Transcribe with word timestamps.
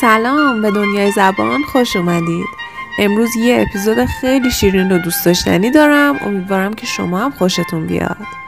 سلام 0.00 0.62
به 0.62 0.70
دنیای 0.70 1.10
زبان 1.10 1.62
خوش 1.62 1.96
اومدید. 1.96 2.46
امروز 2.98 3.36
یه 3.36 3.66
اپیزود 3.68 4.04
خیلی 4.04 4.50
شیرین 4.50 4.92
و 4.92 4.98
دوست 4.98 5.24
داشتنی 5.24 5.70
دارم. 5.70 6.16
امیدوارم 6.20 6.74
که 6.74 6.86
شما 6.86 7.18
هم 7.18 7.30
خوشتون 7.30 7.86
بیاد. 7.86 8.41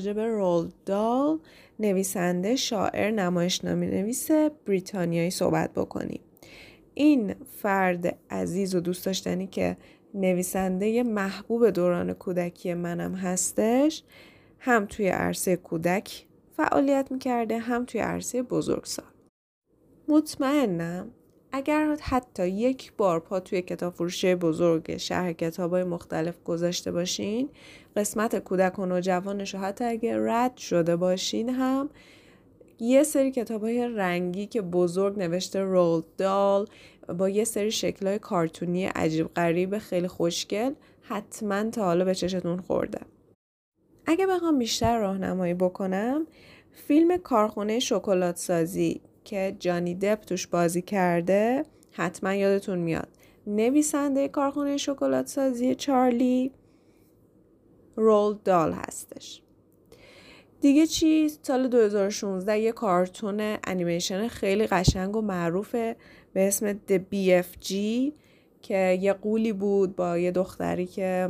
راجع 0.00 0.12
به 0.12 0.26
رول 0.26 0.68
دال 0.86 1.38
نویسنده 1.78 2.56
شاعر 2.56 3.10
نمایشنامه 3.10 3.86
نویس 3.86 4.30
بریتانیایی 4.66 5.30
صحبت 5.30 5.72
بکنیم. 5.72 6.20
این 6.94 7.34
فرد 7.56 8.18
عزیز 8.30 8.74
و 8.74 8.80
دوست 8.80 9.06
داشتنی 9.06 9.46
که 9.46 9.76
نویسنده 10.14 11.02
محبوب 11.02 11.70
دوران 11.70 12.12
کودکی 12.12 12.74
منم 12.74 13.14
هستش 13.14 14.02
هم 14.58 14.86
توی 14.86 15.08
عرصه 15.08 15.56
کودک 15.56 16.26
فعالیت 16.56 17.08
می‌کرده 17.10 17.58
هم 17.58 17.84
توی 17.84 18.00
عرصه 18.00 18.42
بزرگسال. 18.42 19.06
مطمئنم 20.08 21.10
اگر 21.52 21.96
حتی 22.00 22.48
یک 22.48 22.92
بار 22.96 23.20
پا 23.20 23.40
توی 23.40 23.62
کتاب 23.62 23.94
فروشی 23.94 24.34
بزرگ 24.34 24.96
شهر 24.96 25.32
کتاب 25.32 25.70
های 25.70 25.84
مختلف 25.84 26.42
گذاشته 26.44 26.92
باشین 26.92 27.48
قسمت 27.96 28.38
کودک 28.38 28.78
و 28.78 28.86
نوجوانش 28.86 29.54
حتی 29.54 29.84
اگر 29.84 30.18
رد 30.18 30.56
شده 30.56 30.96
باشین 30.96 31.48
هم 31.48 31.90
یه 32.80 33.02
سری 33.02 33.30
کتاب 33.30 33.64
های 33.64 33.88
رنگی 33.88 34.46
که 34.46 34.62
بزرگ 34.62 35.18
نوشته 35.18 35.60
رول 35.60 36.02
دال 36.18 36.66
با 37.18 37.28
یه 37.28 37.44
سری 37.44 37.70
شکل 37.70 38.06
های 38.06 38.18
کارتونی 38.18 38.86
عجیب 38.86 39.34
غریب 39.34 39.78
خیلی 39.78 40.08
خوشگل 40.08 40.74
حتما 41.02 41.70
تا 41.70 41.84
حالا 41.84 42.04
به 42.04 42.14
چشتون 42.14 42.60
خورده. 42.60 43.00
اگه 44.06 44.26
بخوام 44.26 44.58
بیشتر 44.58 44.98
راهنمایی 44.98 45.54
بکنم 45.54 46.26
فیلم 46.72 47.16
کارخونه 47.16 47.78
شکلات 47.78 48.36
سازی 48.36 49.00
که 49.30 49.56
جانی 49.58 49.94
دپ 49.94 50.20
توش 50.20 50.46
بازی 50.46 50.82
کرده 50.82 51.64
حتما 51.90 52.34
یادتون 52.34 52.78
میاد. 52.78 53.08
نویسنده 53.46 54.28
کارخونه 54.28 54.76
شکلات 54.76 55.26
سازی 55.26 55.74
چارلی 55.74 56.52
رول 57.96 58.36
دال 58.44 58.72
هستش. 58.72 59.42
دیگه 60.60 60.86
چی 60.86 61.28
سال 61.42 61.68
2016 61.68 62.58
یه 62.58 62.72
کارتون 62.72 63.56
انیمیشن 63.64 64.28
خیلی 64.28 64.66
قشنگ 64.66 65.16
و 65.16 65.20
معروفه 65.20 65.96
به 66.32 66.48
اسم 66.48 66.72
The 66.72 67.00
BFG 67.12 67.74
که 68.62 68.98
یه 69.00 69.12
قولی 69.12 69.52
بود 69.52 69.96
با 69.96 70.18
یه 70.18 70.30
دختری 70.30 70.86
که 70.86 71.28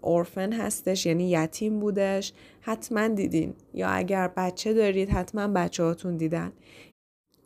اورفن 0.00 0.52
هستش 0.52 1.06
یعنی 1.06 1.30
یتیم 1.30 1.80
بودش. 1.80 2.32
حتما 2.66 3.08
دیدین. 3.08 3.54
یا 3.74 3.88
اگر 3.88 4.28
بچه 4.36 4.74
دارید 4.74 5.10
حتما 5.10 5.48
بچه 5.48 5.82
هاتون 5.82 6.16
دیدن. 6.16 6.52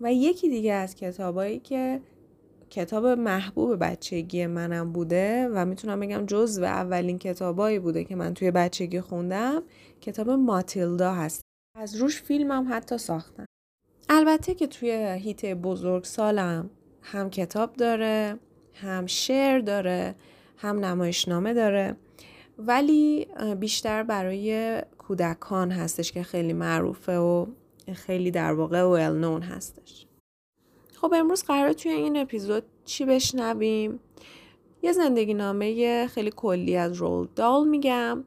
و 0.01 0.13
یکی 0.13 0.49
دیگه 0.49 0.73
از 0.73 0.95
کتابایی 0.95 1.59
که 1.59 2.01
کتاب 2.71 3.07
محبوب 3.07 3.85
بچگی 3.85 4.47
منم 4.47 4.93
بوده 4.93 5.49
و 5.49 5.65
می‌تونم 5.65 6.01
بگم 6.01 6.27
جز 6.27 6.59
و 6.59 6.65
اولین 6.65 7.19
کتابایی 7.19 7.79
بوده 7.79 8.05
که 8.05 8.17
من 8.17 8.35
توی 8.35 8.51
بچگی 8.51 9.01
خوندم 9.01 9.63
کتاب 10.01 10.31
ماتیلدا 10.31 11.13
هست. 11.13 11.41
از 11.77 11.97
روش 11.97 12.23
فیلمم 12.23 12.67
حتی 12.71 12.99
ساختم. 12.99 13.47
البته 14.09 14.55
که 14.55 14.67
توی 14.67 15.19
هیته 15.21 15.55
بزرگ 15.55 16.05
سالم 16.05 16.71
هم 17.03 17.31
کتاب 17.31 17.73
داره 17.73 18.39
هم 18.75 19.07
شعر 19.07 19.59
داره 19.59 20.15
هم 20.57 20.85
نمایشنامه 20.85 21.55
داره. 21.55 21.97
ولی 22.59 23.27
بیشتر 23.61 24.03
برای 24.03 24.83
کودکان 25.09 25.71
هستش 25.71 26.13
که 26.13 26.23
خیلی 26.23 26.53
معروفه 26.53 27.17
و 27.17 27.47
خیلی 27.95 28.31
در 28.31 28.53
واقع 28.53 28.85
ویل 28.85 29.19
نون 29.19 29.43
هستش. 29.43 30.07
خب 30.95 31.13
امروز 31.17 31.43
قرار 31.45 31.73
توی 31.73 31.91
این 31.91 32.17
اپیزود 32.17 32.63
چی 32.85 33.05
بشنویم؟ 33.05 34.01
یه 34.83 34.93
زندگی 34.93 35.35
نامه 35.35 36.07
خیلی 36.07 36.33
کلی 36.37 36.77
از 36.77 36.93
رول 36.93 37.29
دال 37.37 37.69
میگم. 37.69 38.25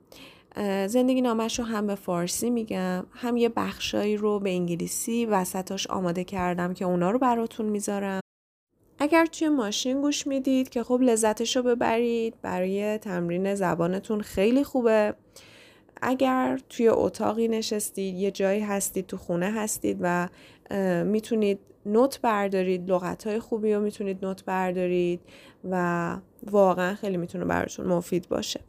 زندگی 0.87 1.21
نامش 1.21 1.59
رو 1.59 1.65
هم 1.65 1.87
به 1.87 1.95
فارسی 1.95 2.49
میگم. 2.49 3.05
هم 3.11 3.37
یه 3.37 3.49
بخشایی 3.49 4.17
رو 4.17 4.39
به 4.39 4.49
انگلیسی 4.49 5.25
وسطاش 5.25 5.87
آماده 5.87 6.23
کردم 6.23 6.73
که 6.73 6.85
اونا 6.85 7.11
رو 7.11 7.19
براتون 7.19 7.65
می‌ذارم. 7.65 8.21
اگر 8.99 9.25
توی 9.25 9.49
ماشین 9.49 10.01
گوش 10.01 10.27
می‌دید 10.27 10.69
که 10.69 10.83
خب 10.83 11.01
لذتش 11.01 11.55
رو 11.55 11.63
ببرید. 11.63 12.41
برای 12.41 12.97
تمرین 12.97 13.55
زبانتون 13.55 14.21
خیلی 14.21 14.63
خوبه. 14.63 15.15
اگر 16.01 16.59
توی 16.69 16.87
اتاقی 16.87 17.47
نشستید 17.47 18.15
یه 18.15 18.31
جایی 18.31 18.61
هستید 18.61 19.07
تو 19.07 19.17
خونه 19.17 19.51
هستید 19.51 19.97
و 20.01 20.29
می‌تونید 21.05 21.59
نوت 21.85 22.21
بردارید 22.21 22.91
لغت 22.91 23.27
های 23.27 23.39
خوبی 23.39 23.73
رو 23.73 23.81
می‌تونید 23.81 24.25
نوت 24.25 24.45
بردارید 24.45 25.21
و 25.63 26.17
واقعا 26.43 26.95
خیلی 26.95 27.17
می‌تونه 27.17 27.45
براتون 27.45 27.85
مفید 27.85 28.29
باشه. 28.29 28.59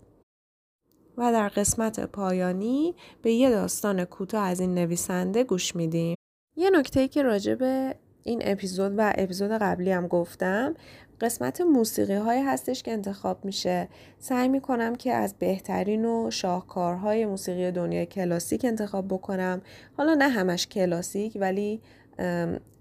و 1.16 1.32
در 1.32 1.48
قسمت 1.48 2.00
پایانی 2.00 2.94
به 3.22 3.32
یه 3.32 3.50
داستان 3.50 4.04
کوتاه 4.04 4.44
از 4.44 4.60
این 4.60 4.74
نویسنده 4.74 5.44
گوش 5.44 5.76
میدیم. 5.76 6.16
یه 6.56 6.70
نکته 6.70 7.08
که 7.08 7.22
راجع 7.22 7.54
به 7.54 7.94
این 8.22 8.42
اپیزود 8.44 8.92
و 8.96 9.12
اپیزود 9.16 9.50
قبلی 9.50 9.90
هم 9.90 10.06
گفتم 10.06 10.74
قسمت 11.22 11.60
موسیقی 11.60 12.14
های 12.14 12.40
هستش 12.40 12.82
که 12.82 12.92
انتخاب 12.92 13.44
میشه. 13.44 13.88
سعی 14.18 14.48
می‌کنم 14.48 14.94
که 14.94 15.12
از 15.12 15.34
بهترین 15.38 16.04
و 16.04 16.30
شاهکارهای 16.30 17.26
موسیقی 17.26 17.70
دنیای 17.70 18.06
کلاسیک 18.06 18.64
انتخاب 18.64 19.08
بکنم. 19.08 19.62
حالا 19.96 20.14
نه 20.14 20.28
همش 20.28 20.66
کلاسیک 20.66 21.38
ولی 21.40 21.80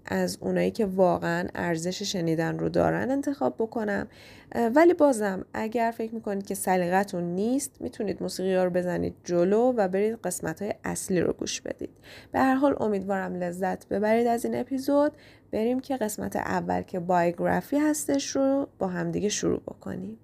از 0.06 0.38
اونایی 0.40 0.70
که 0.70 0.86
واقعا 0.86 1.48
ارزش 1.54 2.02
شنیدن 2.02 2.58
رو 2.58 2.68
دارن 2.68 3.10
انتخاب 3.10 3.54
بکنم. 3.58 4.08
ولی 4.74 4.94
بازم 4.94 5.44
اگر 5.54 5.94
فکر 5.96 6.14
می‌کنید 6.14 6.46
که 6.46 6.54
سلیقتون 6.54 7.24
نیست 7.24 7.76
می‌تونید 7.80 8.22
موسیقی 8.22 8.54
ها 8.54 8.64
رو 8.64 8.70
بزنید 8.70 9.14
جلو 9.24 9.72
و 9.76 9.88
برید 9.88 10.18
قسمت 10.24 10.62
های 10.62 10.74
اصلی 10.84 11.20
رو 11.20 11.32
گوش 11.32 11.60
بدید. 11.60 11.90
به 12.32 12.38
هر 12.38 12.54
حال 12.54 12.76
امیدوارم 12.80 13.34
لذت 13.34 13.88
ببرید 13.88 14.26
از 14.26 14.44
این 14.44 14.54
اپیزود. 14.54 15.12
بریم 15.52 15.80
که 15.80 15.96
قسمت 15.96 16.36
اول 16.36 16.82
که 16.82 17.00
بایوگرافی 17.00 17.78
هستش 17.78 18.36
رو 18.36 18.68
با 18.78 18.88
همدیگه 18.88 19.28
شروع 19.28 19.60
بکنیم. 19.60 20.18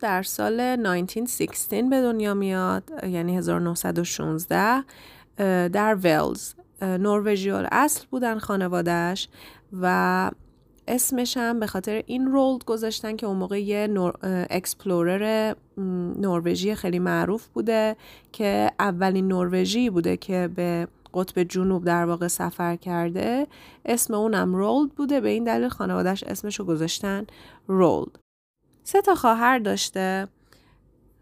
در 0.00 0.22
سال 0.22 0.60
1916 0.60 1.82
به 1.82 2.00
دنیا 2.00 2.34
میاد 2.34 2.90
یعنی 3.02 3.36
1916 3.36 4.84
در 5.68 5.94
ولز 5.94 6.54
نروژی 6.82 7.50
اصل 7.50 8.04
بودن 8.10 8.38
خانوادهش 8.38 9.28
و 9.72 10.30
اسمش 10.88 11.36
هم 11.36 11.60
به 11.60 11.66
خاطر 11.66 12.02
این 12.06 12.26
رولد 12.26 12.64
گذاشتن 12.64 13.16
که 13.16 13.26
اون 13.26 13.36
موقع 13.36 13.62
یه 13.62 13.86
نور... 13.86 14.14
اکسپلورر 14.50 15.54
نروژی 16.18 16.74
خیلی 16.74 16.98
معروف 16.98 17.46
بوده 17.46 17.96
که 18.32 18.70
اولین 18.78 19.28
نروژی 19.28 19.90
بوده 19.90 20.16
که 20.16 20.50
به 20.54 20.88
قطب 21.14 21.42
جنوب 21.42 21.84
در 21.84 22.04
واقع 22.04 22.28
سفر 22.28 22.76
کرده. 22.76 23.46
اسم 23.84 24.14
اونم 24.14 24.54
رولد 24.54 24.90
بوده 24.90 25.20
به 25.20 25.28
این 25.28 25.44
دلیل 25.44 25.68
خانوادهش 25.68 26.24
اسمش 26.24 26.58
رو 26.58 26.64
گذاشتن 26.64 27.26
رولد. 27.66 28.23
سه 28.84 29.00
تا 29.00 29.14
خواهر 29.14 29.58
داشته. 29.58 30.28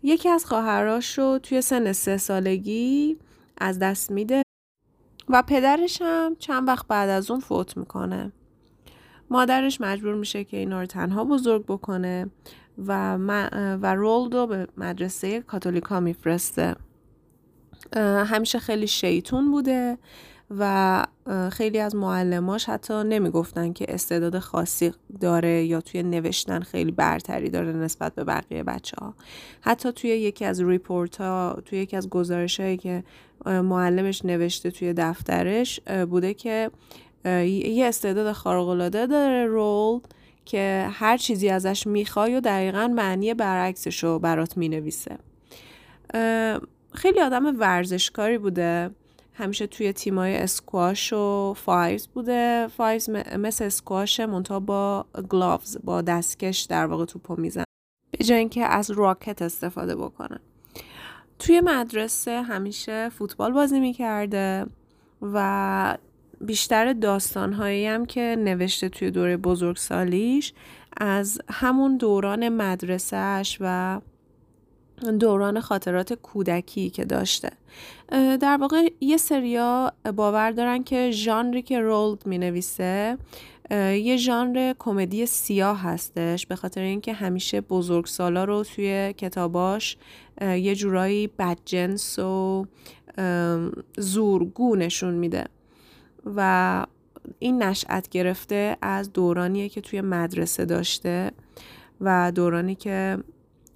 یکی 0.03 0.29
از 0.29 0.47
خواهراش 0.47 1.19
رو 1.19 1.39
توی 1.39 1.63
سن 1.63 1.93
سه 1.93 2.17
سالگی 2.17 3.19
از 3.59 3.79
دست 3.79 4.11
میده 4.11 4.43
و 5.29 5.43
پدرش 5.43 6.03
هم 6.03 6.37
چند 6.39 6.69
وقت 6.69 6.87
بعد 6.87 7.09
از 7.09 7.31
اون 7.31 7.41
فوت 7.41 7.77
می‌کنه. 7.77 8.33
مادرش 9.31 9.81
مجبور 9.81 10.15
میشه 10.15 10.45
که 10.45 10.57
اینا 10.57 10.81
رو 10.81 10.87
تنها 10.87 11.25
بزرگ 11.25 11.67
بکنه 11.67 12.31
و, 12.79 13.17
و 13.83 13.95
رولدو 13.95 14.47
به 14.47 14.69
مدرسه 14.77 15.41
کاتولیکا 15.41 16.01
میفرسته. 16.01 16.77
همیشه 18.27 18.59
خیلی 18.59 18.87
شیطون 18.87 19.51
بوده. 19.51 19.99
و 20.59 21.05
خیلی 21.53 21.79
از 21.79 21.95
معلماش 21.95 22.65
حتی 22.65 23.05
نمی‌گفتن 23.05 23.73
که 23.73 23.85
استعداد 23.89 24.39
خاصی 24.39 24.93
داره 25.21 25.65
یا 25.65 25.81
توی 25.81 26.03
نوشتن 26.03 26.61
خیلی 26.61 26.91
برتری 26.91 27.51
داره 27.51 27.73
نسبت 27.73 28.15
به 28.15 28.25
بقیه 28.25 28.63
بچه 28.63 28.97
ها 29.01 29.15
حتی 29.61 29.93
توی 29.93 30.11
یکی 30.11 30.45
از 30.45 30.61
ریپورت 30.61 31.17
ها 31.17 31.63
توی 31.65 31.79
یکی 31.79 31.97
از 31.97 32.09
گزارش 32.09 32.61
هایی 32.61 32.77
که 32.77 33.05
معلمش 33.47 34.25
نوشته 34.25 34.71
توی 34.71 34.93
دفترش 34.93 35.81
بوده 36.11 36.35
که 36.35 36.71
یه 37.45 37.87
استعداد 37.87 38.33
خارق‌العاده 38.33 39.07
داره 39.07 39.47
رول 39.47 40.01
که 40.45 40.87
هر 40.91 41.17
چیزی 41.17 41.49
ازش 41.49 41.87
می‌خوای 41.87 42.35
و 42.37 42.41
دقیقا 42.41 42.89
معنی 42.89 43.35
برعکسش 43.35 44.05
رو 44.05 44.19
برات 44.19 44.57
می‌نویسه. 44.57 45.19
خیلی 46.95 47.21
آدم 47.21 47.61
ورزشکاری 47.61 48.39
بوده. 48.39 48.91
همیشه 49.35 49.67
توی 49.67 49.93
تیمای 49.93 50.37
اسکواش 50.37 51.13
و 51.13 51.55
فایز 51.55 52.07
بوده. 52.07 52.69
فایز 52.77 53.11
مثل 53.39 53.65
اسکواش 53.65 54.21
منتها 54.21 54.61
با 54.61 55.07
گلاوز 55.29 55.79
با 55.85 56.03
دستکش 56.03 56.61
در 56.61 56.87
واقع 56.87 57.05
توپو 57.05 57.37
میزن 57.37 57.65
به 58.11 58.25
جای 58.25 58.39
اینکه 58.39 58.65
از 58.65 58.91
راکت 58.91 59.43
استفاده 59.43 59.97
بکنه. 59.97 60.41
توی 61.39 61.61
مدرسه 61.61 62.43
همیشه 62.43 63.09
فوتبال 63.09 63.53
بازی 63.53 63.81
می‌کرده 63.81 64.67
و 65.23 65.99
بیشتر 66.41 66.93
داستانهایی 66.93 67.87
هم 67.87 68.07
که 68.07 68.37
نوشته 68.39 68.89
توی 68.89 69.11
دوره 69.11 69.37
بزرگسالیش 69.37 70.53
از 70.97 71.41
همون 71.51 71.97
دوران 71.97 72.49
مدرسهش 72.49 73.59
و 73.61 74.01
دوران 75.05 75.61
خاطرات 75.61 76.13
کودکی 76.13 76.91
که 76.91 77.05
داشته. 77.05 77.51
در 78.41 78.57
واقع 78.61 78.89
یه 79.01 79.17
سریا 79.17 79.93
باور 80.17 80.51
دارن 80.51 80.83
که 80.83 81.11
ژانری 81.11 81.63
که 81.63 81.81
رولد 81.81 82.27
می 82.27 82.39
نویسه 82.39 83.19
یه 83.71 84.17
ژانر 84.17 84.75
کمدی 84.79 85.27
سیاه 85.27 85.83
هستش 85.83 86.47
به 86.47 86.57
خاطر 86.57 86.81
اینکه 86.81 87.13
همیشه 87.13 87.61
بزرگسالا 87.61 88.45
رو 88.45 88.65
توی 88.65 89.13
کتاباش 89.13 89.97
یه 90.41 90.75
جورایی 90.75 91.27
بدجنس 91.27 92.19
و 92.19 92.67
زورگو 93.99 94.77
نشون 94.77 95.15
میده. 95.15 95.45
و 96.37 96.87
این 97.39 97.63
نشأت 97.63 98.09
گرفته 98.09 98.77
از 98.83 99.13
دورانیه 99.13 99.69
که 99.69 99.81
توی 99.81 100.01
مدرسه 100.01 100.65
داشته 100.65 101.31
و 102.01 102.33
دورانی 102.35 102.75
که 102.75 103.19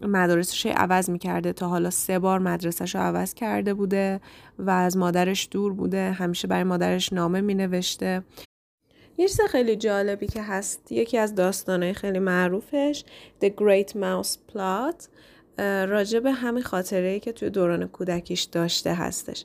مدارسش 0.02 0.66
عوض 0.66 1.10
می‌کرده 1.10 1.52
تا 1.52 1.68
حالا 1.68 1.90
سه 1.90 2.18
بار 2.18 2.38
مدرسهش 2.38 2.94
رو 2.94 3.00
عوض 3.00 3.34
کرده 3.34 3.74
بوده 3.74 4.20
و 4.58 4.70
از 4.70 4.96
مادرش 4.96 5.48
دور 5.50 5.72
بوده. 5.72 6.12
همیشه 6.12 6.48
برای 6.48 6.64
مادرش 6.64 7.12
نامه 7.12 7.40
مینوشته. 7.40 8.22
یه 9.18 9.28
چیز 9.28 9.40
خیلی 9.40 9.76
جالبی 9.76 10.26
که 10.26 10.42
هست 10.42 10.92
یکی 10.92 11.18
از 11.18 11.34
داستانهای 11.34 11.94
خیلی 11.94 12.18
معروفش 12.18 13.04
The 13.44 13.48
Great 13.48 13.90
Mouse 13.92 14.36
Plot. 14.52 15.08
راجع 15.88 16.20
به 16.20 16.32
همین 16.32 16.62
خاطره 16.62 17.20
که 17.20 17.32
توی 17.32 17.50
دوران 17.50 17.88
کودکیش 17.88 18.42
داشته 18.42 18.94
هستش. 18.94 19.44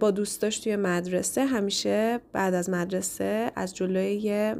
با 0.00 0.10
دوستاش 0.10 0.58
توی 0.58 0.76
مدرسه 0.76 1.44
همیشه 1.44 2.20
بعد 2.32 2.54
از 2.54 2.70
مدرسه 2.70 3.52
از 3.56 3.74
جلوی 3.74 4.54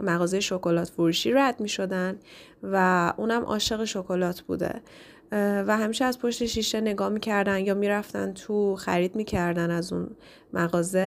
مغازه 0.00 0.40
شکلات 0.40 0.88
فروشی 0.88 1.32
رد 1.32 1.60
می 1.60 1.68
شدن 1.68 2.18
و 2.62 3.12
اونم 3.16 3.42
عاشق 3.42 3.84
شکلات 3.84 4.40
بوده. 4.40 4.82
و 5.32 5.76
همیشه 5.76 6.04
از 6.04 6.18
پشت 6.18 6.46
شیشه 6.46 6.80
نگاه 6.80 7.08
می‌کردن 7.08 7.64
یا 7.64 7.74
می‌رفتن 7.74 8.32
تو 8.32 8.76
خرید 8.76 9.16
می‌کردن 9.16 9.70
از 9.70 9.92
اون 9.92 10.16
مغازه. 10.52 11.04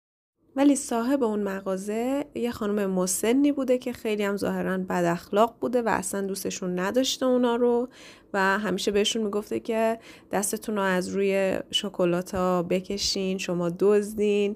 ولی 0.56 0.76
صاحب 0.76 1.24
اون 1.24 1.44
مغازه 1.44 2.26
یه 2.36 2.52
خانم 2.52 2.90
مسنی 2.92 3.52
بوده 3.52 3.78
که 3.78 3.94
خیلی 3.94 4.24
هم 4.24 4.38
ظاهرا 4.38 4.78
بد 4.78 5.06
اخلاق 5.06 5.56
بوده 5.62 5.82
و 5.82 5.90
اصلا 5.90 6.22
دوستشون 6.22 6.80
نداشته 6.80 7.26
اونا 7.26 7.56
رو 7.56 7.90
و 8.34 8.60
همیشه 8.60 8.92
بهشون 8.92 9.24
می‌گفته 9.24 9.60
که 9.60 10.00
دستتون 10.32 10.76
رو 10.76 10.82
از 10.82 11.10
روی 11.10 11.60
شکلات 11.72 12.36
ها 12.36 12.64
بکشین 12.64 13.38
شما 13.38 13.70
دزدین. 13.80 14.56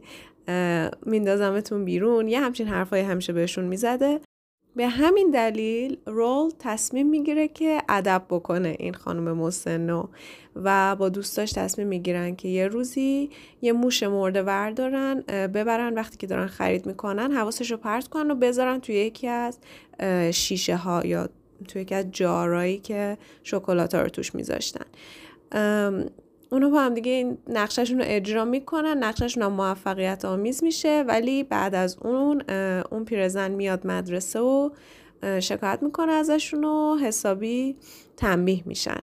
میندازمتون 1.06 1.86
بیرون. 1.86 2.28
یه 2.28 2.40
همچین 2.40 2.68
حرفای 2.68 3.02
همیشه 3.02 3.34
بهشون 3.34 3.66
می‌زده. 3.66 4.20
به 4.76 4.88
همین 4.88 5.32
دلیل 5.32 5.98
رول 6.06 6.52
تصمیم 6.60 7.10
می‌گیره 7.10 7.48
که 7.48 7.82
ادب 7.90 8.24
بکنه 8.30 8.76
این 8.80 8.94
خانم 8.94 9.38
مسنو 9.38 10.08
و 10.56 10.96
با 10.96 11.10
دوستاش 11.10 11.52
تصمیم 11.52 11.88
می‌گیرن 11.88 12.36
که 12.36 12.48
یه 12.48 12.68
روزی 12.68 13.30
یه 13.62 13.74
موش 13.74 14.04
مرده 14.04 14.44
وردارن 14.44 15.22
ببرن. 15.28 15.94
وقتی 15.94 16.18
که 16.18 16.28
دارن 16.28 16.48
خرید 16.48 16.86
می‌کنن 16.86 17.32
حواسش 17.32 17.72
رو 17.72 17.78
پرت 17.78 18.08
کنن 18.08 18.32
و 18.32 18.36
بذارن 18.36 18.80
توی 18.80 18.96
یکی 18.96 19.28
از 19.28 19.60
شیشه 20.32 20.76
ها 20.76 21.02
یا 21.06 21.30
توی 21.68 21.82
یکی 21.82 21.96
از 21.96 22.06
جارایی 22.12 22.78
که 22.78 23.18
شکلات 23.44 23.96
رو 23.96 24.10
توش 24.10 24.36
میذاشتن. 24.36 24.86
اونا 26.52 26.70
با 26.70 26.82
هم 26.82 26.94
دیگه 26.94 27.12
این 27.12 27.38
نقششون 27.48 28.00
رو 28.00 28.06
اجرا 28.08 28.46
می‌کنن 28.46 29.04
نقششون 29.04 29.44
هم 29.44 29.52
موفقیت 29.52 30.26
آمیز 30.26 30.64
میشه 30.64 31.04
ولی 31.08 31.44
بعد 31.44 31.76
از 31.76 31.98
اون 32.02 32.42
اون 32.92 33.06
پیرزن 33.06 33.52
میاد 33.52 33.88
مدرسه 33.88 34.40
و 34.40 34.70
شکایت 35.40 35.80
می‌کنه 35.82 36.12
ازشون 36.12 36.64
و 36.64 36.98
حسابی 36.98 37.78
تنبیه 38.18 38.64
میشن 38.66 38.98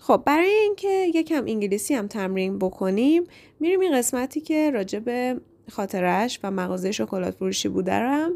خب 0.00 0.22
برای 0.26 0.50
اینکه 0.50 0.88
یکم 1.14 1.44
انگلیسی 1.46 1.94
هم 1.94 2.06
تمرین 2.06 2.58
بکنیم 2.58 3.24
میریم 3.60 3.80
این 3.80 3.98
قسمتی 3.98 4.40
که 4.40 4.70
راجع 4.70 4.98
به 4.98 5.40
خاطرش 5.70 6.40
و 6.42 6.50
مغازه 6.50 6.92
شکلات 6.92 7.34
فروشی 7.34 7.68
بوده 7.68 8.26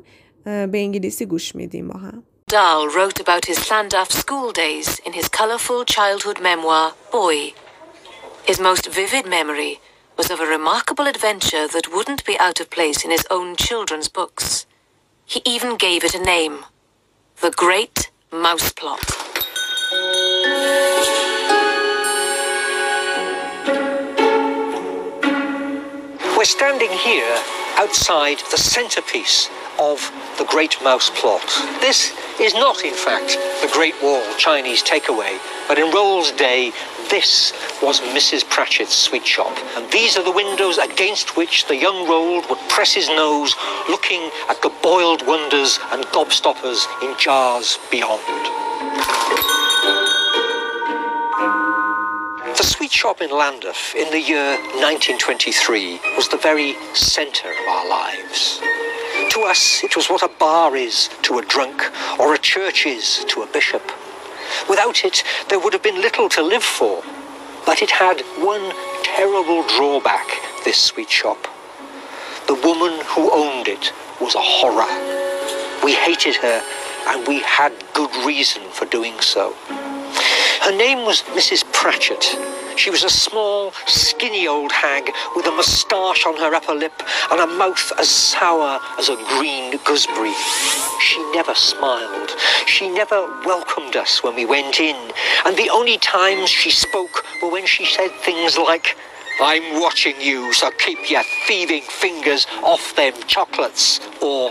به 0.45 0.71
انگلیسی 0.75 1.27
گوش 1.27 1.55
میدیم 1.55 1.89
با 1.89 1.99
هم 1.99 2.23
Dahl 2.53 2.89
wrote 2.95 3.19
about 3.19 3.45
his 3.47 3.59
Llandaff 3.69 4.11
school 4.13 4.53
days 4.53 5.01
in 5.07 5.13
his 5.13 5.29
colorful 5.29 5.85
childhood 5.85 6.39
memoir, 6.41 6.95
Boy. 7.11 7.66
His 8.47 8.61
most 8.61 8.87
vivid 8.87 9.27
memory 9.27 9.81
was 10.17 10.31
of 10.31 10.39
a 10.39 10.47
remarkable 10.47 11.09
adventure 11.09 11.67
that 11.67 11.93
wouldn't 11.93 12.25
be 12.25 12.39
out 12.39 12.61
of 12.61 12.71
place 12.71 13.05
in 13.05 13.11
his 13.11 13.27
own 13.29 13.57
children's 13.57 14.09
books. 14.09 14.67
He 15.25 15.43
even 15.45 15.77
gave 15.77 16.05
it 16.05 16.15
a 16.15 16.23
name 16.23 16.65
The 17.41 17.51
Great 17.51 18.13
Mouse 18.31 18.71
Plot. 18.71 19.03
We're 26.39 26.45
standing 26.45 26.93
here 26.93 27.37
outside 27.79 28.39
the 28.53 28.59
centerpiece 28.59 29.51
of 29.81 29.99
the 30.39 30.45
Great 30.45 30.81
Mouse 30.85 31.11
Plot. 31.11 31.45
This 31.81 32.13
is 32.39 32.55
not, 32.55 32.85
in 32.85 32.95
fact, 32.95 33.37
the 33.61 33.71
Great 33.73 34.01
Wall 34.01 34.23
Chinese 34.39 34.85
takeaway, 34.85 35.37
but 35.67 35.81
in 35.81 35.91
Roald's 35.91 36.31
day, 36.31 36.73
this 37.11 37.53
was 37.83 38.01
Mrs. 38.01 38.49
Pratchett's 38.49 38.95
sweet 38.95 39.27
shop, 39.27 39.57
and 39.77 39.91
these 39.93 40.17
are 40.17 40.25
the 40.25 40.33
windows 40.33 40.79
against 40.79 41.37
which 41.37 41.67
the 41.67 41.77
young 41.77 42.07
Roald 42.07 42.49
would 42.49 42.59
press 42.69 42.93
his 42.93 43.09
nose, 43.09 43.55
looking 43.89 44.31
at 44.49 44.61
the 44.63 44.73
boiled 44.83 45.27
wonders 45.27 45.79
and 45.93 46.05
gobstoppers 46.07 46.87
in 47.03 47.17
jars 47.19 47.79
beyond. 47.91 48.21
The 52.57 52.63
sweet 52.63 52.93
shop 52.93 53.21
in 53.21 53.31
Llandaff 53.31 53.95
in 53.95 54.11
the 54.11 54.21
year 54.21 54.57
1923 54.81 56.01
was 56.17 56.29
the 56.29 56.39
very 56.39 56.75
centre 56.95 57.51
of 57.51 57.69
our 57.69 57.89
lives. 57.89 58.61
To 59.31 59.43
us, 59.43 59.85
it 59.85 59.95
was 59.97 60.09
what 60.09 60.23
a 60.23 60.31
bar 60.39 60.77
is 60.77 61.11
to 61.23 61.39
a 61.39 61.45
drunk 61.45 61.91
or 62.19 62.35
a 62.35 62.39
church 62.39 62.87
is 62.87 63.25
to 63.29 63.43
a 63.43 63.47
bishop. 63.47 63.83
Without 64.69 65.05
it, 65.05 65.23
there 65.49 65.59
would 65.59 65.73
have 65.73 65.83
been 65.83 66.01
little 66.01 66.29
to 66.31 66.43
live 66.43 66.63
for. 66.63 67.03
But 67.65 67.83
it 67.83 67.91
had 67.91 68.21
one 68.39 68.73
terrible 69.03 69.67
drawback, 69.67 70.27
this 70.65 70.81
sweet 70.81 71.11
shop. 71.11 71.49
The 72.47 72.55
woman 72.55 73.01
who 73.07 73.31
owned 73.33 73.69
it 73.69 73.93
was 74.21 74.35
a 74.35 74.41
horror. 74.41 74.87
We 75.85 75.95
hated 75.95 76.37
her, 76.37 76.63
and 77.09 77.27
we 77.27 77.41
had 77.41 77.73
good 77.95 78.15
reason 78.25 78.63
for 78.71 78.87
doing 78.87 79.21
so. 79.21 79.55
Her 80.63 80.77
name 80.77 81.05
was 81.05 81.23
Mrs. 81.23 81.65
Pratchett. 81.73 82.37
She 82.77 82.91
was 82.91 83.05
a 83.05 83.11
small, 83.11 83.73
skinny 83.87 84.47
old 84.47 84.71
hag 84.71 85.11
with 85.35 85.47
a 85.47 85.51
moustache 85.51 86.27
on 86.27 86.37
her 86.37 86.55
upper 86.55 86.75
lip 86.75 86.93
and 87.31 87.41
a 87.41 87.47
mouth 87.47 87.93
as 87.99 88.09
sour 88.09 88.79
as 88.99 89.09
a 89.09 89.17
green 89.29 89.79
gooseberry. 89.85 90.35
She 91.01 91.19
never 91.33 91.55
smiled. 91.55 92.31
She 92.67 92.89
never 92.89 93.27
welcomed 93.45 93.97
us 93.97 94.23
when 94.23 94.35
we 94.35 94.45
went 94.45 94.79
in, 94.79 94.97
and 95.47 95.57
the 95.57 95.71
only 95.71 95.97
times 95.99 96.51
she 96.51 96.71
spoke 96.71 97.25
were 97.43 97.51
when 97.51 97.67
she 97.67 97.87
said 97.87 98.11
things 98.23 98.59
like, 98.59 98.97
I'm 99.41 99.81
watching 99.81 100.21
you, 100.21 100.53
so 100.53 100.71
keep 100.73 101.11
your 101.11 101.23
thieving 101.47 101.83
fingers 101.83 102.47
off 102.63 102.95
them 102.95 103.15
chocolates. 103.27 104.01
Or, 104.23 104.51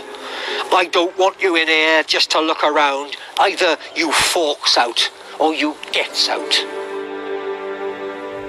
I 0.72 0.88
don't 0.92 1.16
want 1.16 1.40
you 1.40 1.56
in 1.56 1.68
here 1.68 2.02
just 2.02 2.30
to 2.32 2.40
look 2.40 2.64
around. 2.64 3.16
Either 3.38 3.76
you 3.94 4.12
forks 4.12 4.76
out 4.76 5.10
or 5.38 5.54
you 5.54 5.76
gets 5.92 6.28
out. 6.28 6.75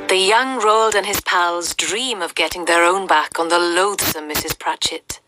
The 0.07 0.15
young 0.15 0.61
Roald 0.61 0.95
and 0.95 1.05
his 1.05 1.19
pals 1.19 1.75
dream 1.75 2.21
of 2.21 2.33
getting 2.33 2.63
their 2.63 2.85
own 2.85 3.07
back 3.07 3.37
on 3.37 3.49
the 3.49 3.59
loathsome 3.59 4.29
Mrs. 4.29 4.57
Pratchett. 4.57 5.19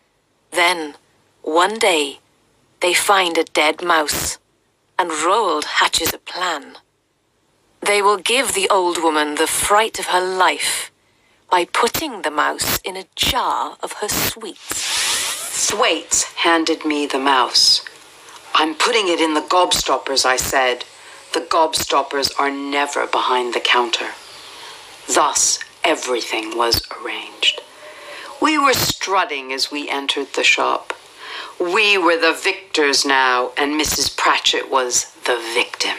Then, 0.52 0.94
one 1.42 1.78
day, 1.78 2.20
they 2.80 2.94
find 2.94 3.36
a 3.36 3.44
dead 3.44 3.82
mouse, 3.82 4.38
and 4.98 5.10
Roald 5.10 5.64
hatches 5.64 6.14
a 6.14 6.18
plan. 6.18 6.78
They 7.82 8.00
will 8.00 8.16
give 8.16 8.54
the 8.54 8.70
old 8.70 9.02
woman 9.02 9.34
the 9.34 9.46
fright 9.46 9.98
of 9.98 10.06
her 10.06 10.24
life 10.24 10.90
by 11.50 11.66
putting 11.66 12.22
the 12.22 12.30
mouse 12.30 12.78
in 12.78 12.96
a 12.96 13.04
jar 13.16 13.76
of 13.82 13.92
her 14.00 14.08
sweets. 14.08 15.68
Thwaites 15.68 16.22
handed 16.36 16.86
me 16.86 17.04
the 17.04 17.18
mouse. 17.18 17.84
I'm 18.54 18.74
putting 18.74 19.08
it 19.08 19.20
in 19.20 19.34
the 19.34 19.42
gobstoppers, 19.42 20.24
I 20.24 20.36
said. 20.36 20.86
The 21.34 21.40
gobstoppers 21.40 22.32
are 22.38 22.50
never 22.50 23.06
behind 23.06 23.52
the 23.52 23.60
counter. 23.60 24.12
Thus, 25.14 25.58
everything 25.82 26.56
was 26.56 26.82
arranged. 26.92 27.62
We 28.40 28.58
were 28.58 28.74
strutting 28.74 29.52
as 29.52 29.70
we 29.70 29.88
entered 29.88 30.34
the 30.34 30.44
shop. 30.44 30.92
We 31.58 31.98
were 31.98 32.16
the 32.16 32.32
victors 32.32 33.04
now, 33.04 33.50
and 33.56 33.80
Mrs. 33.80 34.16
Pratchett 34.16 34.70
was 34.70 35.12
the 35.24 35.40
victim. 35.52 35.96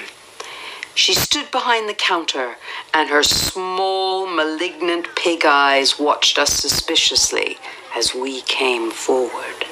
She 0.95 1.13
stood 1.13 1.51
behind 1.51 1.89
the 1.89 1.93
counter, 1.93 2.55
and 2.93 3.09
her 3.09 3.23
small, 3.23 4.27
malignant 4.27 5.13
pig 5.15 5.45
eyes 5.45 5.99
watched 5.99 6.39
us 6.39 6.53
suspiciously 6.53 7.57
as 7.95 8.15
we 8.15 8.41
came 8.41 8.91
forward. 8.91 9.65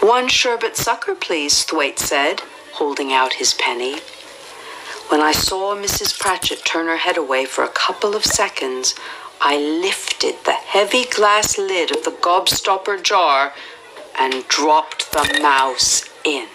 One 0.00 0.28
sherbet 0.28 0.76
sucker, 0.76 1.14
please, 1.14 1.64
Thwaites 1.64 2.04
said, 2.04 2.42
holding 2.74 3.12
out 3.12 3.34
his 3.34 3.54
penny. 3.54 4.00
When 5.08 5.20
I 5.20 5.30
saw 5.30 5.76
Mrs. 5.76 6.18
Pratchett 6.18 6.64
turn 6.64 6.86
her 6.86 6.96
head 6.96 7.16
away 7.16 7.44
for 7.44 7.62
a 7.62 7.68
couple 7.68 8.16
of 8.16 8.24
seconds, 8.24 8.96
I 9.40 9.56
lifted 9.56 10.34
the 10.44 10.52
heavy 10.52 11.04
glass 11.04 11.56
lid 11.56 11.96
of 11.96 12.02
the 12.02 12.10
gobstopper 12.10 13.00
jar 13.04 13.52
and 14.18 14.48
dropped 14.48 15.12
the 15.12 15.38
mouse 15.40 16.08
in. 16.24 16.48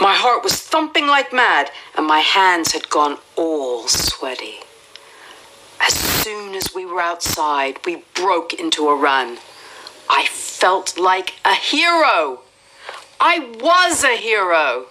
My 0.00 0.14
heart 0.14 0.42
was 0.42 0.54
thumping 0.54 1.06
like 1.06 1.32
mad, 1.32 1.70
and 1.96 2.04
my 2.04 2.18
hands 2.18 2.72
had 2.72 2.90
gone 2.90 3.18
all 3.36 3.86
sweaty. 3.86 4.56
As 5.80 5.94
soon 5.94 6.56
as 6.56 6.74
we 6.74 6.84
were 6.84 7.00
outside, 7.00 7.78
we 7.86 8.02
broke 8.14 8.52
into 8.52 8.88
a 8.88 8.96
run. 8.96 9.38
I 10.10 10.26
felt 10.26 10.98
like 10.98 11.34
a 11.44 11.54
hero. 11.54 12.40
I 13.20 13.38
was 13.60 14.02
a 14.02 14.16
hero. 14.16 14.86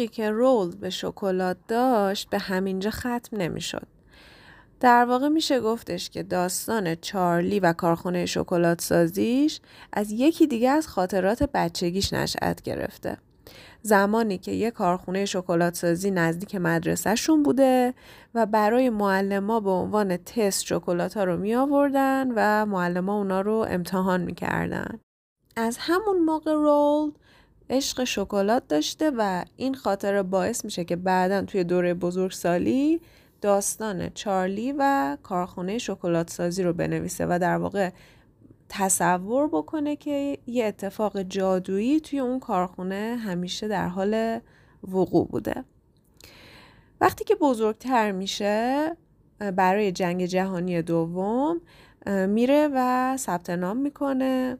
عشقی 0.00 0.08
که 0.08 0.30
رولد 0.30 0.80
به 0.80 0.90
شکلات 0.90 1.56
داشت 1.68 2.30
به 2.30 2.38
همینجا 2.38 2.90
ختم 2.90 3.36
نمی‌شد. 3.36 3.86
در 4.80 5.04
واقع 5.04 5.28
میشه 5.28 5.60
گفتش 5.60 6.10
که 6.10 6.22
داستان 6.22 6.94
چارلی 6.94 7.60
و 7.60 7.72
کارخانه 7.72 8.26
شکلات 8.26 8.80
سازیش 8.80 9.60
از 9.92 10.12
یکی 10.12 10.46
دیگه 10.46 10.70
از 10.70 10.88
خاطرات 10.88 11.42
بچگیش 11.54 12.12
نشأت 12.12 12.62
گرفته. 12.62 13.16
زمانی 13.82 14.38
که 14.38 14.52
یه 14.52 14.70
کارخونه 14.70 15.24
شکلات 15.24 15.74
سازی 15.74 16.10
نزدیک 16.10 16.54
مدرسهشون 16.54 17.42
بوده 17.42 17.94
و 18.34 18.46
برای 18.46 18.90
معلما 18.90 19.60
به 19.60 19.70
عنوان 19.70 20.16
تست 20.16 20.64
شکلات 20.64 21.16
ها 21.16 21.24
رو 21.24 21.36
می 21.36 21.54
آوردن 21.54 22.32
و 22.36 22.66
معلما 22.66 23.18
اونا 23.18 23.40
رو 23.40 23.66
امتحان 23.68 24.20
می‌کردن. 24.20 25.00
از 25.56 25.76
همون 25.80 26.18
موقع 26.24 26.52
رولد 26.52 27.12
عشق 27.70 28.04
شکلات 28.04 28.68
داشته 28.68 29.12
و 29.18 29.44
این 29.56 29.74
خاطره 29.74 30.22
باعث 30.22 30.64
میشه 30.64 30.84
که 30.84 30.96
بعدا 30.96 31.42
توی 31.42 31.64
دوره 31.64 31.94
بزرگسالی 31.94 33.00
داستان 33.40 34.08
چارلی 34.08 34.74
و 34.78 35.16
کارخونه 35.22 35.78
شکلات 35.78 36.30
سازی 36.30 36.62
رو 36.62 36.72
بنویسه 36.72 37.26
و 37.26 37.38
در 37.38 37.56
واقع 37.56 37.90
تصور 38.68 39.48
بکنه 39.48 39.96
که 39.96 40.38
یه 40.46 40.66
اتفاق 40.66 41.22
جادویی 41.22 42.00
توی 42.00 42.18
اون 42.18 42.40
کارخونه 42.40 43.16
همیشه 43.24 43.68
در 43.68 43.88
حال 43.88 44.40
وقوع 44.88 45.28
بوده. 45.28 45.64
وقتی 47.00 47.24
که 47.24 47.34
بزرگتر 47.34 48.12
میشه 48.12 48.90
برای 49.56 49.92
جنگ 49.92 50.26
جهانی 50.26 50.82
دوم 50.82 51.60
میره 52.06 52.68
و 52.74 53.16
ثبت 53.16 53.50
نام 53.50 53.76
می‌کنه. 53.76 54.58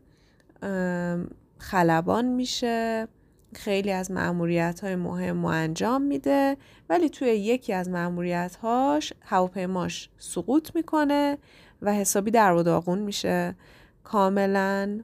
خلبان 1.61 2.25
میشه. 2.25 3.09
خیلی 3.55 3.93
از 3.93 4.11
معمولیت 4.11 4.81
های 4.81 4.97
مهم 4.97 5.43
رو 5.43 5.53
انجام 5.53 6.03
میده. 6.03 6.57
ولی 6.89 7.09
توی 7.09 7.29
یکی 7.29 7.73
از 7.73 7.89
معمولیت 7.89 8.57
هاش 8.57 9.13
هواپیماش 9.21 10.11
سقوط 10.19 10.75
می‌کنه 10.75 11.39
و 11.83 11.95
حسابی 11.95 12.31
در 12.31 12.53
و 12.53 12.63
داغون 12.63 12.99
میشه. 12.99 13.57
کاملا 14.05 15.01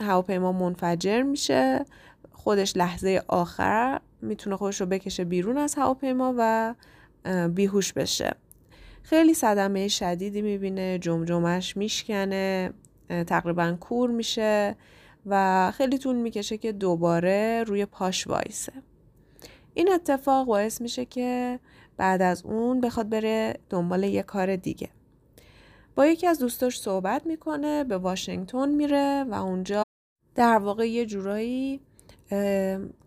هواپیما 0.00 0.52
منفجر 0.52 1.22
میشه. 1.22 1.84
خودش 2.32 2.76
لحظه 2.76 3.22
آخر 3.28 4.00
می‌تونه 4.22 4.56
خودش 4.56 4.80
رو 4.80 4.86
بکشه 4.86 5.24
بیرون 5.24 5.56
از 5.56 5.74
هواپیما 5.74 6.34
و 6.38 6.74
بیهوش 7.48 7.92
بشه. 7.92 8.36
خیلی 9.02 9.34
صدمه 9.34 9.88
شدیدی 9.88 10.42
می‌بینه. 10.42 10.98
جمجمش 10.98 11.76
میشکنه. 11.76 12.70
تقریبا 13.26 13.76
کور 13.80 14.10
میشه. 14.10 14.76
و 15.26 15.72
خیلی 15.74 15.98
طول 15.98 16.16
می‌کشه 16.16 16.58
که 16.58 16.72
دوباره 16.72 17.64
روی 17.66 17.86
پاش 17.86 18.26
وایسه. 18.26 18.72
این 19.74 19.92
اتفاق 19.92 20.46
باعث 20.46 20.80
میشه 20.80 21.04
که 21.04 21.60
بعد 21.96 22.22
از 22.22 22.44
اون 22.44 22.80
بخواد 22.80 23.08
بره 23.08 23.54
دنبال 23.70 24.04
یه 24.04 24.22
کار 24.22 24.56
دیگه. 24.56 24.88
با 25.94 26.06
یکی 26.06 26.26
از 26.26 26.38
دوستاش 26.38 26.80
صحبت 26.80 27.26
می‌کنه 27.26 27.84
به 27.84 27.98
واشنگتن 27.98 28.68
میره 28.68 29.24
و 29.24 29.34
اونجا 29.34 29.82
در 30.34 30.58
واقع 30.58 30.90
یه 30.90 31.06
جورایی 31.06 31.80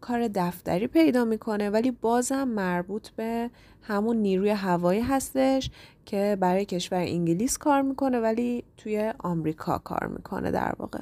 کار 0.01 0.27
دفتری 0.27 0.88
پیدا 0.88 1.25
می‌کنه 1.25 1.70
ولی 1.70 1.91
بازم 1.91 2.43
مربوط 2.43 3.10
به 3.10 3.50
همون 3.82 4.17
نیروی 4.17 4.50
هوایی 4.50 5.01
هستش 5.01 5.70
که 6.05 6.38
برای 6.39 6.65
کشور 6.65 6.98
انگلیس 6.98 7.58
کار 7.58 7.82
می‌کنه 7.82 8.20
ولی 8.20 8.63
توی 8.77 9.13
آمریکا 9.20 9.77
کار 9.77 10.08
می‌کنه 10.08 10.51
در 10.51 10.74
واقع. 10.79 11.00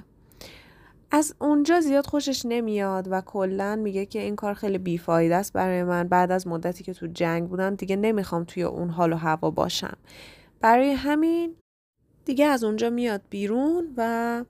از 1.14 1.36
اونجا 1.40 1.80
زیاد 1.82 2.06
خوشش 2.06 2.46
نمیاد 2.46 3.08
و 3.12 3.22
کلا 3.22 3.76
میگه 3.76 4.06
که 4.06 4.20
این 4.20 4.36
کار 4.36 4.54
خیلی 4.54 4.78
بیفایده 4.78 5.36
است 5.36 5.54
برای 5.54 5.84
من. 5.84 6.08
بعد 6.08 6.32
از 6.32 6.48
مدتی 6.48 6.84
که 6.84 6.94
تو 6.94 7.08
جنگ 7.08 7.50
بودم 7.50 7.76
دیگه 7.76 7.96
نمی‌خوام 7.96 8.44
توی 8.44 8.64
اون 8.64 8.90
حال 8.90 9.14
و 9.14 9.16
هوا 9.16 9.52
باشم. 9.52 9.98
برای 10.62 10.92
همین 10.92 11.56
دیگه 12.26 12.46
از 12.46 12.64
اونجا 12.64 12.90
میاد 12.90 13.22
بیرون 13.30 13.94
و 13.98 14.44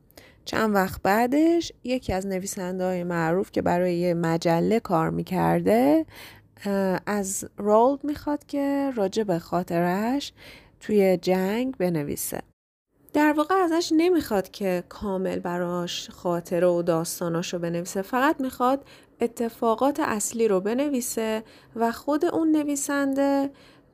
چند 0.45 0.75
وقت 0.75 1.01
بعدش 1.01 1.71
یکی 1.83 2.13
از 2.13 2.27
نویسنده 2.27 2.83
های 2.83 3.03
معروف 3.03 3.51
که 3.51 3.61
برای 3.61 3.95
یه 3.95 4.13
مجله 4.13 4.79
کار 4.79 5.09
می‌کرده 5.09 6.05
از 7.05 7.49
رولد 7.57 8.03
می‌خواد 8.03 8.45
که 8.45 8.91
راجع 8.95 9.23
به 9.23 9.39
خاطرش 9.39 10.33
توی 10.79 11.17
جنگ 11.17 11.77
بنویسه. 11.77 12.41
در 13.13 13.31
واقع 13.31 13.55
ازش 13.55 13.93
نمی‌خواد 13.95 14.51
که 14.51 14.83
کامل 14.89 15.39
براش 15.39 16.09
خاطره 16.09 16.67
و 16.67 16.81
داستاناشو 16.81 17.59
بنویسه. 17.59 18.01
فقط 18.01 18.41
می‌خواد 18.41 18.85
اتفاقات 19.21 19.99
اصلی 19.99 20.47
رو 20.47 20.59
بنویسه 20.59 21.43
و 21.75 21.91
خود 21.91 22.25
اون 22.25 22.51
نویسنده 22.51 23.49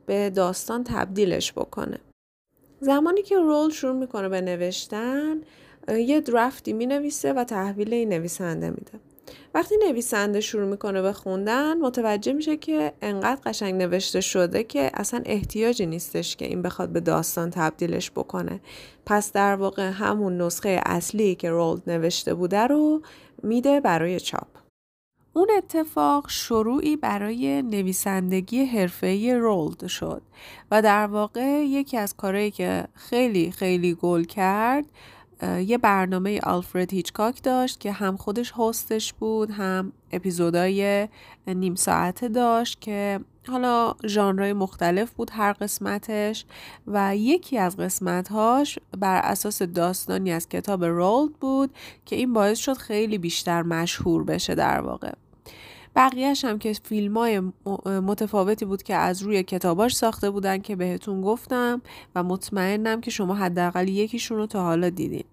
به 0.06 0.30
داستان 0.30 0.84
تبدیلش 0.84 1.54
بکنه. 1.54 1.98
زمانی 2.80 3.22
که 3.22 3.40
رول 3.40 3.70
شروع 3.72 3.96
می‌کنه 3.96 4.30
به 4.30 4.42
نوشتن 4.42 5.42
یه 5.88 6.22
درفتی 6.22 6.74
می‌نویسه 6.74 7.34
و 7.34 7.44
تحویل 7.44 7.94
این 7.94 8.10
نویسنده 8.10 8.70
میده. 8.70 9.00
وقتی 9.54 9.76
نویسنده 9.88 10.42
شروع 10.42 10.66
می‌کنه 10.66 11.02
به 11.02 11.14
خوندن 11.14 11.78
متوجه 11.78 12.34
میشه 12.34 12.58
که 12.58 12.94
انقدر 13.02 13.42
قشنگ 13.46 13.76
نوشته 13.76 14.22
شده 14.22 14.64
که 14.64 14.92
اصلا 14.94 15.22
احتیاجی 15.26 15.86
نیستش 15.86 16.36
که 16.36 16.46
این 16.46 16.62
بخواد 16.62 16.90
به 16.90 17.00
داستان 17.00 17.50
تبدیلش 17.50 18.12
بکنه. 18.12 18.60
پس 19.06 19.32
در 19.32 19.56
واقع 19.56 19.90
همون 19.90 20.42
نسخه 20.42 20.82
اصلی 20.86 21.36
که 21.36 21.50
رولد 21.50 21.82
نوشته 21.88 22.34
بوده 22.34 22.68
رو 22.68 23.02
میده 23.44 23.80
برای 23.80 24.20
چاپ. 24.20 24.48
اون 25.34 25.48
اتفاق 25.58 26.30
شروعی 26.30 26.96
برای 26.96 27.62
نویسندگی 27.62 28.66
حرفه‌ای 28.66 29.34
رولد 29.34 29.88
شد 29.88 30.22
و 30.72 30.82
در 30.82 31.08
واقع 31.08 31.64
یکی 31.68 31.98
از 31.98 32.16
کارهایی 32.16 32.52
که 32.52 32.88
خیلی 32.94 33.52
خیلی 33.52 33.94
گل 33.94 34.24
کرد 34.24 34.86
یه 35.44 35.78
برنامه 35.78 36.40
آلفرد 36.40 36.94
هیچکاک 36.94 37.44
داشت 37.44 37.80
که 37.80 37.92
هم 37.92 38.18
خودش 38.18 38.54
هستش 38.58 39.14
بود 39.14 39.52
هم 39.52 39.92
اپیزودای 40.12 41.08
نیم 41.48 41.76
ساعته 41.76 42.28
داشت 42.28 42.82
که 42.82 43.20
حالا 43.48 43.96
ژانرهای 44.08 44.54
مختلف 44.54 45.12
بود 45.12 45.32
هر 45.34 45.54
قسمتش 45.54 46.46
و 46.88 47.16
یکی 47.16 47.58
از 47.58 47.78
قسمتهاش 47.78 48.80
بر 49.00 49.20
اساس 49.20 49.62
داستانی 49.62 50.32
از 50.32 50.50
کتاب 50.50 50.86
رولد 50.86 51.34
بود 51.34 51.70
که 52.06 52.16
این 52.16 52.34
باعث 52.34 52.60
شد 52.60 52.78
خیلی 52.78 53.18
بیشتر 53.18 53.62
مشهور 53.62 54.24
بشه 54.24 54.56
در 54.56 54.82
واقع. 54.82 55.12
بقیهش 55.98 56.46
هم 56.46 56.60
که 56.60 56.74
فیلم 56.74 57.18
های 57.18 57.42
متفاوتی 57.86 58.66
بود 58.66 58.84
که 58.84 58.96
از 58.96 59.22
روی 59.22 59.44
کتاباش 59.44 59.96
ساخته 59.96 60.30
بودن 60.30 60.58
که 60.58 60.76
بهتون 60.76 61.22
گفتم 61.22 61.82
و 62.16 62.24
مطمئنم 62.24 63.02
که 63.02 63.12
شما 63.12 63.36
حداقل 63.36 63.88
یکیشون 63.88 64.38
رو 64.38 64.46
تا 64.46 64.64
حالا 64.64 64.90
دیدین. 64.90 65.24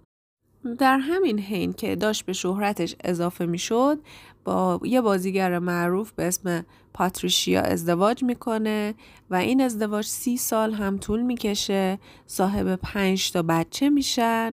در 0.79 0.99
همین 0.99 1.39
حین 1.39 1.73
که 1.73 1.97
داشت 1.97 2.27
به 2.27 2.33
شهرتش 2.33 2.97
اضافه 3.05 3.47
می‌شد 3.47 3.99
با 4.45 4.81
یه 4.85 5.01
بازیگر 5.01 5.59
معروف 5.59 6.13
به 6.13 6.25
اسم 6.25 6.67
پاتریشیا 6.95 7.61
ازدواج 7.61 8.23
می‌کنه 8.23 8.95
و 9.31 9.35
این 9.35 9.61
ازدواج 9.61 10.07
سی 10.07 10.37
سال 10.37 10.73
هم 10.73 10.99
طول 10.99 11.23
می‌کشه 11.23 11.99
صاحب 12.27 12.77
پنج 12.77 13.33
تا 13.33 13.43
بچه 13.43 13.89
میشن. 13.89 14.51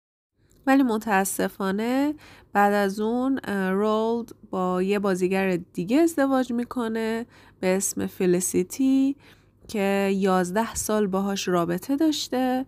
ولی 0.66 0.82
متاسفانه 0.82 2.14
بعد 2.52 2.72
از 2.72 3.00
اون 3.00 3.38
رولد 3.72 4.32
با 4.50 4.82
یه 4.82 4.98
بازیگر 4.98 5.56
دیگه 5.56 5.96
ازدواج 5.96 6.52
می‌کنه 6.52 7.26
به 7.60 7.76
اسم 7.76 8.06
فیلیسیتی 8.06 9.16
که 9.68 10.12
یازده 10.14 10.74
سال 10.74 11.06
باهاش 11.06 11.48
رابطه 11.48 11.96
داشته 11.96 12.66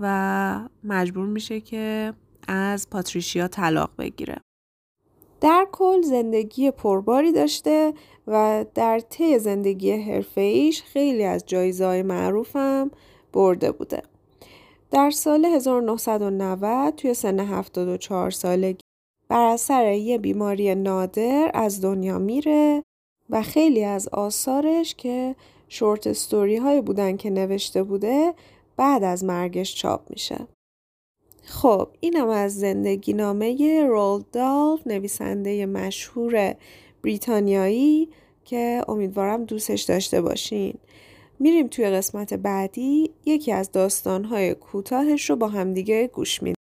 و 0.00 0.68
مجبور 0.84 1.26
میشه 1.26 1.60
که 1.60 2.14
از 2.48 2.90
پاتریشیا 2.90 3.48
طلاق 3.48 3.90
بگیره. 3.98 4.36
در 5.40 5.66
کل 5.72 6.02
زندگی 6.02 6.70
پرباری 6.70 7.32
داشته 7.32 7.94
و 8.26 8.64
در 8.74 9.00
طی 9.00 9.38
زندگی 9.38 9.92
حرفه 9.92 10.70
خیلی 10.70 11.24
از 11.24 11.46
جایزه 11.46 12.02
معروفم 12.02 12.90
برده 13.32 13.72
بوده. 13.72 14.02
در 14.90 15.10
سال 15.10 15.44
1990 15.44 16.94
توی 16.94 17.14
سن 17.14 17.40
74 17.40 18.30
سالگی 18.30 18.89
بر 19.30 19.44
اثر 19.44 19.92
یه 19.92 20.18
بیماری 20.18 20.74
نادر 20.74 21.50
از 21.54 21.80
دنیا 21.80 22.18
میره 22.18 22.84
و 23.30 23.42
خیلی 23.42 23.84
از 23.84 24.08
آثارش 24.08 24.94
که 24.94 25.36
شورت 25.68 26.06
استوری 26.06 26.56
هایی 26.56 26.80
بودن 26.80 27.16
که 27.16 27.30
نوشته 27.30 27.82
بوده 27.82 28.34
بعد 28.76 29.04
از 29.04 29.24
مرگش 29.24 29.76
چاپ 29.76 30.10
میشه. 30.10 30.46
خب 31.42 31.88
اینم 32.00 32.28
از 32.28 32.58
زندگی 32.58 33.12
نامه 33.12 33.82
رولد 33.82 34.30
دالف 34.30 34.86
نویسنده 34.86 35.66
مشهور 35.66 36.54
بریتانیایی 37.02 38.08
که 38.44 38.82
امیدوارم 38.88 39.44
دوستش 39.44 39.82
داشته 39.82 40.22
باشین. 40.22 40.74
میریم 41.38 41.68
توی 41.68 41.90
قسمت 41.90 42.34
بعدی 42.34 43.10
یکی 43.24 43.52
از 43.52 43.72
داستانهای 43.72 44.54
کوتاهش 44.54 45.30
رو 45.30 45.36
با 45.36 45.48
همدیگه 45.48 46.06
گوش 46.06 46.42
میدیم. 46.42 46.59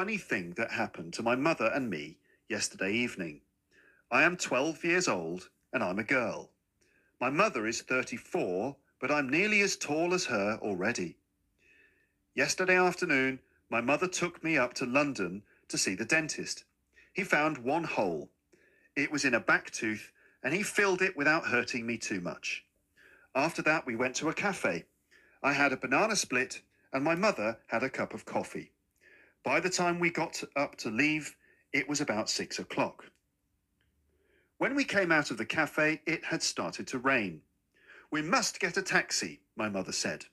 Funny 0.00 0.16
thing 0.16 0.54
that 0.56 0.70
happened 0.70 1.12
to 1.12 1.22
my 1.22 1.36
mother 1.36 1.70
and 1.74 1.90
me 1.90 2.16
yesterday 2.48 2.90
evening. 2.90 3.38
I 4.10 4.22
am 4.22 4.34
12 4.34 4.82
years 4.82 5.08
old 5.08 5.50
and 5.74 5.82
I'm 5.82 5.98
a 5.98 6.04
girl. 6.04 6.48
My 7.20 7.28
mother 7.28 7.66
is 7.66 7.82
34, 7.82 8.76
but 8.98 9.10
I'm 9.10 9.28
nearly 9.28 9.60
as 9.60 9.76
tall 9.76 10.14
as 10.14 10.24
her 10.24 10.58
already. 10.62 11.18
Yesterday 12.34 12.78
afternoon, 12.78 13.40
my 13.68 13.82
mother 13.82 14.08
took 14.08 14.42
me 14.42 14.56
up 14.56 14.72
to 14.76 14.86
London 14.86 15.42
to 15.68 15.76
see 15.76 15.94
the 15.94 16.06
dentist. 16.06 16.64
He 17.12 17.22
found 17.22 17.58
one 17.58 17.84
hole. 17.84 18.30
It 18.96 19.12
was 19.12 19.26
in 19.26 19.34
a 19.34 19.38
back 19.38 19.70
tooth, 19.70 20.12
and 20.42 20.54
he 20.54 20.62
filled 20.62 21.02
it 21.02 21.14
without 21.14 21.48
hurting 21.48 21.86
me 21.86 21.98
too 21.98 22.22
much. 22.22 22.64
After 23.34 23.60
that, 23.64 23.84
we 23.84 23.96
went 23.96 24.16
to 24.16 24.30
a 24.30 24.34
cafe. 24.34 24.86
I 25.42 25.52
had 25.52 25.74
a 25.74 25.76
banana 25.76 26.16
split, 26.16 26.62
and 26.90 27.04
my 27.04 27.16
mother 27.16 27.58
had 27.66 27.82
a 27.82 27.90
cup 27.90 28.14
of 28.14 28.24
coffee. 28.24 28.72
By 29.44 29.60
the 29.60 29.70
time 29.70 29.98
we 29.98 30.10
got 30.10 30.42
up 30.56 30.76
to 30.76 30.90
leave, 30.90 31.36
it 31.72 31.88
was 31.88 32.00
about 32.00 32.28
six 32.28 32.58
o'clock. 32.58 33.04
When 34.58 34.74
we 34.74 34.84
came 34.84 35.10
out 35.10 35.30
of 35.30 35.38
the 35.38 35.46
cafe, 35.46 36.02
it 36.06 36.24
had 36.24 36.42
started 36.42 36.86
to 36.88 36.98
rain. 36.98 37.40
We 38.10 38.20
must 38.20 38.60
get 38.60 38.76
a 38.76 38.82
taxi, 38.82 39.40
my 39.56 39.68
mother 39.68 39.92
said. 39.92 40.26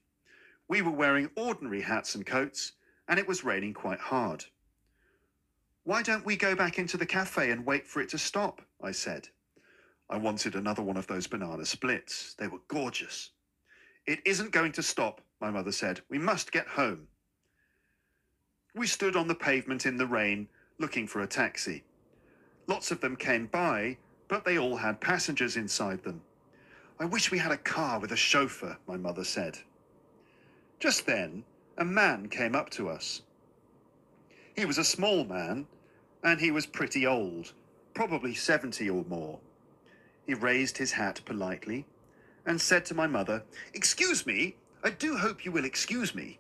We 0.68 0.82
were 0.82 0.92
wearing 0.92 1.30
ordinary 1.38 1.82
hats 1.82 2.16
and 2.16 2.26
coats, 2.26 2.74
and 3.08 3.18
it 3.18 3.28
was 3.28 3.46
raining 3.46 3.74
quite 3.74 4.00
hard. 4.00 4.44
Why 5.86 6.04
don't 6.04 6.26
we 6.26 6.36
go 6.36 6.54
back 6.56 6.78
into 6.78 6.98
the 6.98 7.06
cafe 7.06 7.52
and 7.52 7.66
wait 7.66 7.88
for 7.88 8.02
it 8.02 8.10
to 8.10 8.18
stop? 8.18 8.62
I 8.84 8.92
said. 8.92 9.30
I 10.10 10.18
wanted 10.18 10.56
another 10.56 10.84
one 10.84 10.98
of 10.98 11.08
those 11.08 11.28
banana 11.28 11.66
splits. 11.66 12.36
They 12.38 12.48
were 12.48 12.60
gorgeous. 12.68 13.32
It 14.06 14.20
isn't 14.26 14.52
going 14.52 14.74
to 14.74 14.84
stop, 14.84 15.22
my 15.40 15.50
mother 15.50 15.72
said. 15.72 16.02
We 16.10 16.18
must 16.18 16.52
get 16.52 16.68
home. 16.68 17.08
We 18.78 18.86
stood 18.86 19.16
on 19.16 19.28
the 19.28 19.34
pavement 19.34 19.88
in 19.88 19.98
the 19.98 20.06
rain, 20.06 20.48
looking 20.78 21.08
for 21.08 21.24
a 21.24 21.28
taxi. 21.28 21.84
Lots 22.68 22.92
of 22.92 23.02
them 23.02 23.16
came 23.16 23.48
by, 23.48 23.98
but 24.28 24.46
they 24.46 24.60
all 24.60 24.78
had 24.78 25.02
passengers 25.02 25.58
inside 25.58 26.04
them. 26.04 26.22
I 27.00 27.06
wish 27.06 27.32
we 27.32 27.40
had 27.40 27.52
a 27.52 27.58
car 27.58 28.00
with 28.00 28.12
a 28.12 28.16
chauffeur, 28.16 28.78
my 28.88 28.96
mother 28.96 29.24
said. 29.24 29.58
Just 30.80 31.08
then, 31.08 31.44
a 31.76 31.84
man 31.84 32.30
came 32.30 32.54
up 32.54 32.70
to 32.72 32.88
us. 32.88 33.24
He 34.56 34.64
was 34.66 34.78
a 34.78 34.84
small 34.84 35.24
man, 35.24 35.66
and 36.24 36.40
he 36.40 36.52
was 36.52 36.68
pretty 36.68 37.08
old, 37.08 37.54
probably 37.96 38.36
70 38.36 38.88
or 38.92 39.04
more. 39.06 39.40
He 40.28 40.36
raised 40.36 40.78
his 40.78 40.92
hat 40.92 41.20
politely 41.26 41.88
and 42.46 42.62
said 42.62 42.86
to 42.86 42.94
my 42.94 43.08
mother, 43.08 43.44
Excuse 43.74 44.28
me, 44.28 44.56
I 44.84 44.92
do 44.92 45.18
hope 45.18 45.46
you 45.46 45.52
will 45.52 45.66
excuse 45.66 46.14
me. 46.14 46.38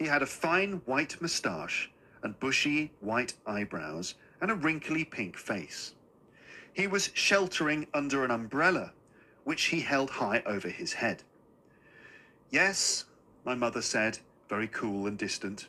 He 0.00 0.06
had 0.06 0.22
a 0.22 0.26
fine 0.26 0.80
white 0.86 1.20
moustache 1.20 1.90
and 2.22 2.40
bushy 2.40 2.90
white 3.00 3.34
eyebrows 3.46 4.14
and 4.40 4.50
a 4.50 4.54
wrinkly 4.54 5.04
pink 5.04 5.36
face. 5.36 5.92
He 6.72 6.86
was 6.86 7.10
sheltering 7.12 7.86
under 7.92 8.24
an 8.24 8.30
umbrella, 8.30 8.94
which 9.44 9.64
he 9.64 9.82
held 9.82 10.08
high 10.08 10.42
over 10.46 10.70
his 10.70 10.94
head. 10.94 11.22
Yes, 12.48 13.04
my 13.44 13.54
mother 13.54 13.82
said, 13.82 14.20
very 14.48 14.68
cool 14.68 15.06
and 15.06 15.18
distant. 15.18 15.68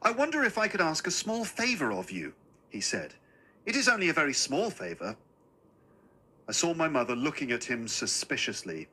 I 0.00 0.10
wonder 0.10 0.42
if 0.42 0.56
I 0.56 0.66
could 0.66 0.80
ask 0.80 1.06
a 1.06 1.10
small 1.10 1.44
favour 1.44 1.92
of 1.92 2.10
you, 2.10 2.32
he 2.70 2.80
said. 2.80 3.12
It 3.66 3.76
is 3.76 3.86
only 3.86 4.08
a 4.08 4.14
very 4.14 4.32
small 4.32 4.70
favour. 4.70 5.14
I 6.48 6.52
saw 6.52 6.72
my 6.72 6.88
mother 6.88 7.14
looking 7.14 7.52
at 7.52 7.64
him 7.64 7.86
suspiciously. 7.86 8.88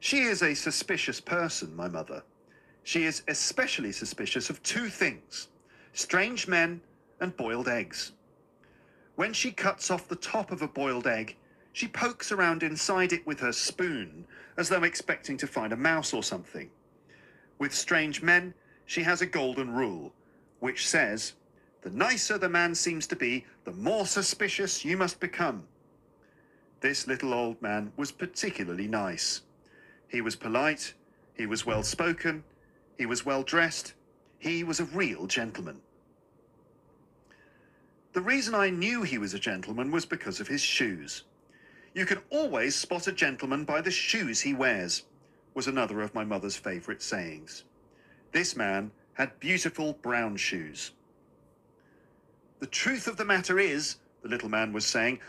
She 0.00 0.22
is 0.22 0.42
a 0.42 0.54
suspicious 0.54 1.20
person, 1.20 1.76
my 1.76 1.86
mother. 1.86 2.24
She 2.84 3.04
is 3.04 3.22
especially 3.26 3.92
suspicious 3.92 4.50
of 4.50 4.62
two 4.62 4.88
things 4.88 5.48
strange 5.94 6.46
men 6.46 6.82
and 7.18 7.36
boiled 7.36 7.66
eggs. 7.66 8.12
When 9.16 9.32
she 9.32 9.52
cuts 9.52 9.90
off 9.90 10.08
the 10.08 10.16
top 10.16 10.50
of 10.50 10.60
a 10.60 10.68
boiled 10.68 11.06
egg, 11.06 11.36
she 11.72 11.88
pokes 11.88 12.30
around 12.30 12.62
inside 12.62 13.12
it 13.12 13.26
with 13.26 13.40
her 13.40 13.52
spoon, 13.52 14.26
as 14.56 14.68
though 14.68 14.82
expecting 14.82 15.36
to 15.38 15.46
find 15.46 15.72
a 15.72 15.76
mouse 15.76 16.12
or 16.12 16.22
something. 16.22 16.70
With 17.58 17.74
strange 17.74 18.22
men, 18.22 18.52
she 18.84 19.02
has 19.02 19.22
a 19.22 19.26
golden 19.26 19.72
rule, 19.72 20.12
which 20.60 20.86
says, 20.86 21.32
The 21.82 21.90
nicer 21.90 22.38
the 22.38 22.48
man 22.48 22.74
seems 22.74 23.06
to 23.06 23.16
be, 23.16 23.46
the 23.64 23.72
more 23.72 24.06
suspicious 24.06 24.84
you 24.84 24.96
must 24.96 25.20
become. 25.20 25.64
This 26.80 27.06
little 27.06 27.32
old 27.32 27.62
man 27.62 27.92
was 27.96 28.12
particularly 28.12 28.88
nice. 28.88 29.40
He 30.08 30.20
was 30.20 30.36
polite, 30.36 30.92
he 31.34 31.46
was 31.46 31.64
well 31.64 31.82
spoken, 31.82 32.44
he 32.96 33.06
was 33.06 33.26
well 33.26 33.42
dressed, 33.42 33.94
he 34.38 34.64
was 34.64 34.80
a 34.80 34.84
real 34.84 35.26
gentleman. 35.26 35.80
The 38.12 38.20
reason 38.20 38.54
I 38.54 38.70
knew 38.70 39.02
he 39.02 39.18
was 39.18 39.34
a 39.34 39.38
gentleman 39.38 39.90
was 39.90 40.06
because 40.06 40.38
of 40.38 40.46
his 40.46 40.60
shoes. 40.60 41.24
You 41.94 42.06
can 42.06 42.18
always 42.30 42.76
spot 42.76 43.08
a 43.08 43.12
gentleman 43.12 43.64
by 43.64 43.80
the 43.80 43.90
shoes 43.90 44.40
he 44.40 44.54
wears, 44.54 45.02
was 45.54 45.66
another 45.66 46.00
of 46.00 46.14
my 46.14 46.24
mother's 46.24 46.56
favourite 46.56 47.02
sayings. 47.02 47.64
This 48.32 48.56
man 48.56 48.90
had 49.14 49.38
beautiful 49.40 49.94
brown 49.94 50.36
shoes. 50.36 50.92
The 52.60 52.66
truth 52.66 53.06
of 53.06 53.16
the 53.16 53.24
matter 53.24 53.58
is, 53.58 53.96
the 54.22 54.28
little 54.28 54.48
man 54.48 54.72
was 54.72 54.86
saying, 54.86 55.20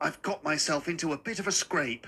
I've 0.00 0.20
got 0.22 0.44
myself 0.44 0.88
into 0.88 1.12
a 1.12 1.18
bit 1.18 1.38
of 1.38 1.48
a 1.48 1.52
scrape. 1.52 2.06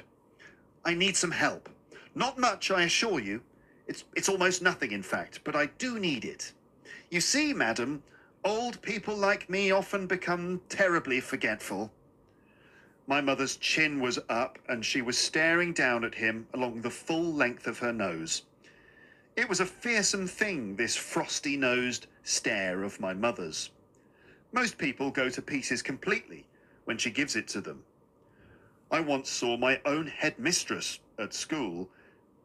I 0.85 0.95
need 0.95 1.17
some 1.17 1.33
help. 1.33 1.69
Not 2.15 2.39
much, 2.39 2.71
I 2.71 2.83
assure 2.83 3.21
you. 3.21 3.43
It's, 3.91 4.05
it's 4.17 4.29
almost 4.29 4.63
nothing, 4.63 4.93
in 4.93 5.03
fact, 5.03 5.41
but 5.45 5.55
I 5.55 5.67
do 5.67 5.99
need 5.99 6.25
it. 6.25 6.53
You 7.11 7.21
see, 7.21 7.53
madam, 7.53 8.03
Old 8.45 8.81
people 8.81 9.15
like 9.15 9.51
me 9.51 9.71
often 9.71 10.07
become 10.07 10.63
terribly 10.71 11.21
forgetful. 11.21 11.93
My 13.07 13.21
mother's 13.21 13.57
chin 13.57 14.01
was 14.01 14.19
up 14.31 14.59
and 14.67 14.83
she 14.83 15.03
was 15.03 15.19
staring 15.19 15.75
down 15.75 16.05
at 16.05 16.15
him 16.15 16.47
along 16.55 16.81
the 16.81 16.91
full 16.91 17.35
length 17.35 17.67
of 17.67 17.81
her 17.81 17.93
nose. 17.93 18.43
It 19.37 19.47
was 19.47 19.61
a 19.61 19.67
fearsome 19.67 20.27
thing, 20.27 20.77
this 20.77 20.97
frosty 20.97 21.55
nosed 21.55 22.07
stare 22.23 22.83
of 22.83 22.99
my 22.99 23.13
mother's. 23.13 23.69
Most 24.53 24.79
people 24.79 25.11
go 25.11 25.29
to 25.29 25.43
pieces 25.43 25.83
completely 25.83 26.47
when 26.87 26.97
she 26.97 27.11
gives 27.11 27.37
it 27.37 27.47
to 27.49 27.61
them. 27.61 27.85
I 28.91 29.01
once 29.01 29.29
saw 29.29 29.59
my 29.59 29.83
own 29.85 30.07
headmistress 30.07 30.99
at 31.19 31.35
school 31.35 31.91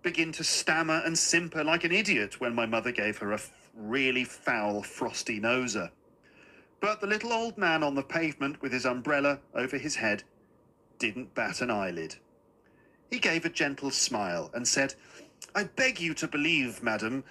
begin 0.06 0.32
to 0.32 0.44
stammer 0.44 1.02
and 1.04 1.18
simper 1.18 1.64
like 1.64 1.84
an 1.84 1.92
idiot 1.92 2.40
when 2.40 2.54
my 2.54 2.68
mother 2.68 2.92
gave 2.92 3.18
her 3.18 3.32
a 3.32 3.40
really 3.74 4.24
foul 4.24 4.84
frosty 4.84 5.42
noser. 5.42 5.90
But 6.80 7.02
the 7.02 7.08
little 7.08 7.34
old 7.34 7.58
man 7.58 7.82
on 7.82 7.96
the 7.96 8.04
pavement 8.04 8.62
with 8.62 8.72
his 8.72 8.86
umbrella 8.86 9.40
over 9.56 9.80
his 9.80 9.96
head 9.96 10.22
didn't 11.00 11.34
bat 11.34 11.60
an 11.60 11.72
eyelid. 11.72 12.18
He 13.10 13.18
gave 13.18 13.46
a 13.46 13.50
gentle 13.50 13.90
smile 13.90 14.52
and 14.54 14.68
said, 14.68 14.94
I 15.56 15.64
beg 15.64 16.00
you 16.00 16.14
to 16.14 16.28
believe, 16.28 16.84
madam, 16.84 17.24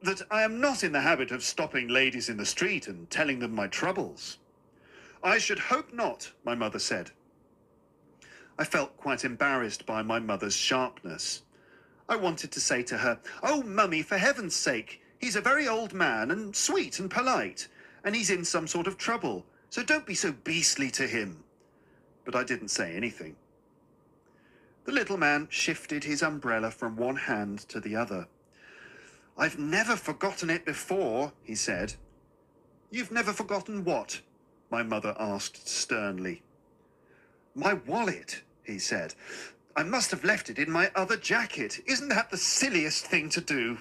that 0.00 0.22
I 0.30 0.42
am 0.42 0.60
not 0.60 0.84
in 0.84 0.92
the 0.92 1.00
habit 1.00 1.32
of 1.32 1.42
stopping 1.42 1.88
ladies 1.88 2.28
in 2.28 2.36
the 2.36 2.46
street 2.46 2.86
and 2.86 3.10
telling 3.10 3.40
them 3.40 3.52
my 3.52 3.66
troubles. 3.66 4.38
I 5.24 5.38
should 5.38 5.58
hope 5.58 5.92
not, 5.92 6.30
my 6.44 6.54
mother 6.54 6.78
said. 6.78 7.10
I 8.56 8.62
felt 8.64 8.96
quite 8.96 9.24
embarrassed 9.24 9.86
by 9.86 10.02
my 10.02 10.20
mother's 10.20 10.54
sharpness. 10.54 11.42
I 12.08 12.16
wanted 12.16 12.52
to 12.52 12.60
say 12.60 12.82
to 12.84 12.98
her, 12.98 13.18
Oh, 13.42 13.62
mummy, 13.62 14.02
for 14.02 14.16
heaven's 14.18 14.54
sake, 14.54 15.02
He's 15.18 15.36
a 15.36 15.40
very 15.40 15.66
old 15.66 15.92
man 15.92 16.30
and 16.30 16.54
sweet 16.54 16.98
and 16.98 17.10
polite, 17.10 17.68
and 18.04 18.14
he's 18.14 18.30
in 18.30 18.44
some 18.44 18.66
sort 18.66 18.86
of 18.86 18.98
trouble, 18.98 19.46
so 19.70 19.82
don't 19.82 20.06
be 20.06 20.14
so 20.14 20.32
beastly 20.32 20.90
to 20.92 21.06
him. 21.06 21.42
But 22.24 22.36
I 22.36 22.44
didn't 22.44 22.68
say 22.68 22.94
anything. 22.94 23.36
The 24.84 24.92
little 24.92 25.16
man 25.16 25.48
shifted 25.50 26.04
his 26.04 26.22
umbrella 26.22 26.70
from 26.70 26.96
one 26.96 27.16
hand 27.16 27.60
to 27.70 27.80
the 27.80 27.96
other. 27.96 28.28
I've 29.36 29.58
never 29.58 29.96
forgotten 29.96 30.50
it 30.50 30.64
before, 30.64 31.32
he 31.42 31.54
said. 31.54 31.94
You've 32.90 33.10
never 33.10 33.32
forgotten 33.32 33.84
what? 33.84 34.20
My 34.70 34.82
mother 34.82 35.14
asked 35.18 35.68
sternly. 35.68 36.42
My 37.54 37.74
wallet, 37.74 38.42
he 38.62 38.78
said. 38.78 39.14
I 39.76 39.82
must 39.82 40.10
have 40.10 40.24
left 40.24 40.48
it 40.48 40.58
in 40.58 40.70
my 40.70 40.90
other 40.94 41.18
jacket. 41.18 41.80
Isn't 41.86 42.08
that 42.08 42.30
the 42.30 42.38
silliest 42.38 43.06
thing 43.06 43.28
to 43.28 43.42
do? 43.42 43.78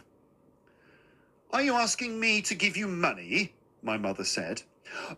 Are 1.52 1.62
you 1.62 1.76
asking 1.76 2.20
me 2.20 2.42
to 2.42 2.54
give 2.54 2.76
you 2.76 2.88
money? 2.88 3.54
My 3.82 3.98
mother 3.98 4.26
said. 4.26 4.64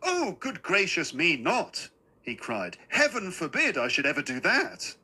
Oh, 0.04 0.38
good 0.40 0.62
gracious 0.62 1.16
me 1.16 1.36
not, 1.36 1.90
he 2.22 2.36
cried. 2.36 2.78
Heaven 2.90 3.32
forbid 3.32 3.76
I 3.76 3.88
should 3.88 4.06
ever 4.06 4.22
do 4.22 4.40
that. 4.42 4.96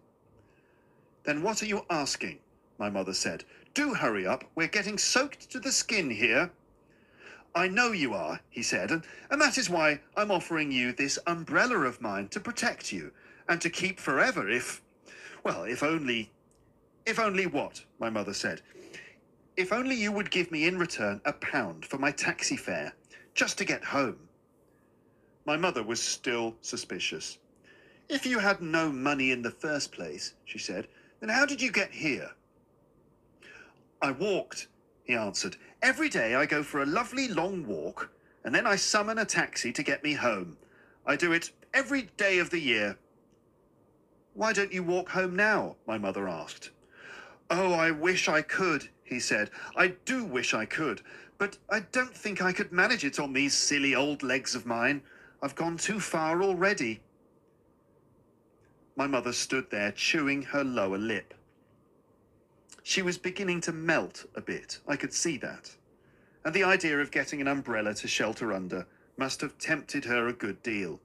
Then 1.23 1.41
what 1.41 1.63
are 1.63 1.65
you 1.65 1.85
asking? 1.89 2.37
My 2.77 2.91
mother 2.91 3.13
said. 3.13 3.43
Do 3.73 3.95
hurry 3.95 4.27
up, 4.27 4.43
we're 4.53 4.67
getting 4.67 4.99
soaked 4.99 5.49
to 5.49 5.59
the 5.59 5.71
skin 5.71 6.11
here. 6.11 6.51
I 7.55 7.67
know 7.67 7.91
you 7.91 8.13
are, 8.13 8.39
he 8.51 8.61
said, 8.61 8.91
and, 8.91 9.03
and 9.31 9.41
that 9.41 9.57
is 9.57 9.71
why 9.71 10.01
I'm 10.15 10.29
offering 10.29 10.71
you 10.71 10.93
this 10.93 11.17
umbrella 11.25 11.79
of 11.79 11.99
mine 11.99 12.27
to 12.29 12.39
protect 12.39 12.91
you 12.91 13.11
and 13.49 13.59
to 13.61 13.71
keep 13.71 13.99
forever 13.99 14.47
if, 14.47 14.82
well, 15.43 15.63
if 15.63 15.83
only, 15.83 16.31
if 17.05 17.19
only 17.19 17.45
what? 17.45 17.83
My 17.99 18.09
mother 18.09 18.33
said. 18.33 18.61
If 19.55 19.71
only 19.71 19.95
you 19.95 20.11
would 20.11 20.31
give 20.31 20.51
me 20.51 20.65
in 20.67 20.77
return 20.77 21.21
a 21.25 21.33
pound 21.33 21.85
for 21.85 21.97
my 21.97 22.11
taxi 22.11 22.57
fare, 22.57 22.93
just 23.35 23.57
to 23.57 23.65
get 23.65 23.83
home. 23.83 24.17
My 25.45 25.57
mother 25.57 25.83
was 25.83 26.01
still 26.01 26.55
suspicious. 26.61 27.37
If 28.09 28.25
you 28.25 28.39
had 28.39 28.61
no 28.61 28.91
money 28.91 29.31
in 29.31 29.41
the 29.41 29.51
first 29.51 29.91
place, 29.91 30.33
she 30.45 30.57
said, 30.57 30.87
then 31.19 31.29
how 31.29 31.45
did 31.45 31.61
you 31.61 31.71
get 31.71 31.91
here? 31.91 32.31
I 34.01 34.11
walked, 34.11 34.67
he 35.03 35.13
answered. 35.13 35.57
Every 35.81 36.09
day 36.09 36.35
I 36.35 36.45
go 36.45 36.63
for 36.63 36.81
a 36.81 36.85
lovely 36.85 37.27
long 37.27 37.65
walk, 37.65 38.09
and 38.43 38.53
then 38.53 38.67
I 38.67 38.75
summon 38.75 39.17
a 39.17 39.25
taxi 39.25 39.71
to 39.73 39.83
get 39.83 40.03
me 40.03 40.13
home. 40.13 40.57
I 41.05 41.15
do 41.15 41.31
it 41.31 41.51
every 41.73 42.03
day 42.17 42.39
of 42.39 42.49
the 42.49 42.59
year. 42.59 42.97
Why 44.33 44.53
don't 44.53 44.73
you 44.73 44.83
walk 44.83 45.09
home 45.09 45.35
now? 45.35 45.75
my 45.85 45.97
mother 45.97 46.27
asked. 46.27 46.71
Oh, 47.49 47.73
I 47.73 47.91
wish 47.91 48.27
I 48.27 48.41
could, 48.41 48.89
he 49.03 49.19
said. 49.19 49.51
I 49.75 49.89
do 50.05 50.23
wish 50.23 50.53
I 50.53 50.65
could, 50.65 51.01
but 51.37 51.57
I 51.69 51.81
don't 51.81 52.15
think 52.15 52.41
I 52.41 52.53
could 52.53 52.71
manage 52.71 53.03
it 53.03 53.19
on 53.19 53.33
these 53.33 53.53
silly 53.53 53.93
old 53.93 54.23
legs 54.23 54.55
of 54.55 54.65
mine. 54.65 55.03
I've 55.41 55.55
gone 55.55 55.77
too 55.77 55.99
far 55.99 56.41
already. 56.41 57.01
My 58.95 59.07
mother 59.07 59.33
stood 59.33 59.69
there 59.69 59.91
chewing 59.91 60.43
her 60.43 60.63
lower 60.63 60.97
lip. 60.97 61.33
She 62.81 63.01
was 63.01 63.17
beginning 63.17 63.61
to 63.61 63.71
melt 63.71 64.25
a 64.35 64.41
bit, 64.41 64.79
I 64.87 64.95
could 64.95 65.13
see 65.13 65.37
that. 65.37 65.75
And 66.43 66.53
the 66.53 66.63
idea 66.63 66.99
of 66.99 67.11
getting 67.11 67.39
an 67.39 67.47
umbrella 67.47 67.93
to 67.95 68.07
shelter 68.07 68.51
under 68.51 68.85
must 69.15 69.41
have 69.41 69.57
tempted 69.57 70.05
her 70.05 70.27
a 70.27 70.33
good 70.33 70.61
deal. 70.63 70.99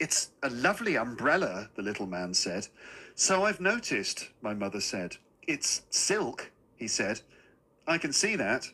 It's 0.00 0.30
a 0.42 0.50
lovely 0.50 0.96
umbrella, 0.96 1.70
the 1.74 1.82
little 1.82 2.06
man 2.06 2.32
said. 2.32 2.68
So 3.14 3.44
I've 3.44 3.60
noticed, 3.60 4.30
my 4.40 4.54
mother 4.54 4.80
said. 4.80 5.16
It's 5.46 5.82
silk, 5.90 6.52
he 6.76 6.86
said. 6.86 7.20
I 7.86 7.98
can 7.98 8.12
see 8.12 8.36
that. 8.36 8.68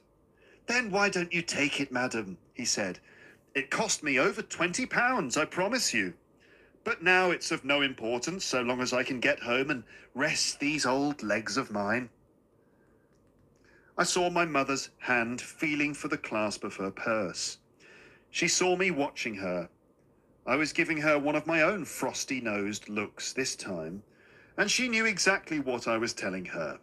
Then 0.67 0.91
why 0.91 1.09
don't 1.09 1.33
you 1.33 1.41
take 1.41 1.81
it, 1.81 1.91
madam? 1.91 2.37
he 2.53 2.65
said. 2.65 2.99
It 3.55 3.71
cost 3.71 4.03
me 4.03 4.19
over 4.19 4.43
twenty 4.43 4.85
pounds, 4.85 5.37
I 5.37 5.45
promise 5.45 5.95
you. 5.95 6.15
But 6.83 7.03
now 7.03 7.31
it's 7.31 7.51
of 7.51 7.65
no 7.65 7.81
importance 7.81 8.45
so 8.45 8.61
long 8.61 8.83
as 8.83 8.93
I 8.93 9.03
can 9.03 9.21
get 9.21 9.41
home 9.41 9.71
and 9.71 9.85
rest 10.15 10.61
these 10.61 10.85
old 10.85 11.23
legs 11.23 11.57
of 11.57 11.71
mine. 11.71 12.11
I 13.97 14.05
saw 14.05 14.29
my 14.29 14.45
mother's 14.45 14.91
hand 14.99 15.41
feeling 15.41 15.95
for 15.95 16.09
the 16.09 16.19
clasp 16.19 16.65
of 16.65 16.77
her 16.77 16.91
purse. 16.91 17.59
She 18.31 18.49
saw 18.49 18.77
me 18.77 18.91
watching 18.91 19.37
her. 19.37 19.69
I 20.47 20.57
was 20.57 20.75
giving 20.75 20.99
her 20.99 21.19
one 21.19 21.37
of 21.37 21.47
my 21.47 21.63
own 21.63 21.87
frosty 21.87 22.41
nosed 22.41 22.89
looks 22.89 23.33
this 23.33 23.57
time, 23.57 24.03
and 24.57 24.71
she 24.71 24.89
knew 24.89 25.07
exactly 25.07 25.59
what 25.59 25.89
I 25.89 25.97
was 25.97 26.13
telling 26.13 26.45
her. 26.47 26.79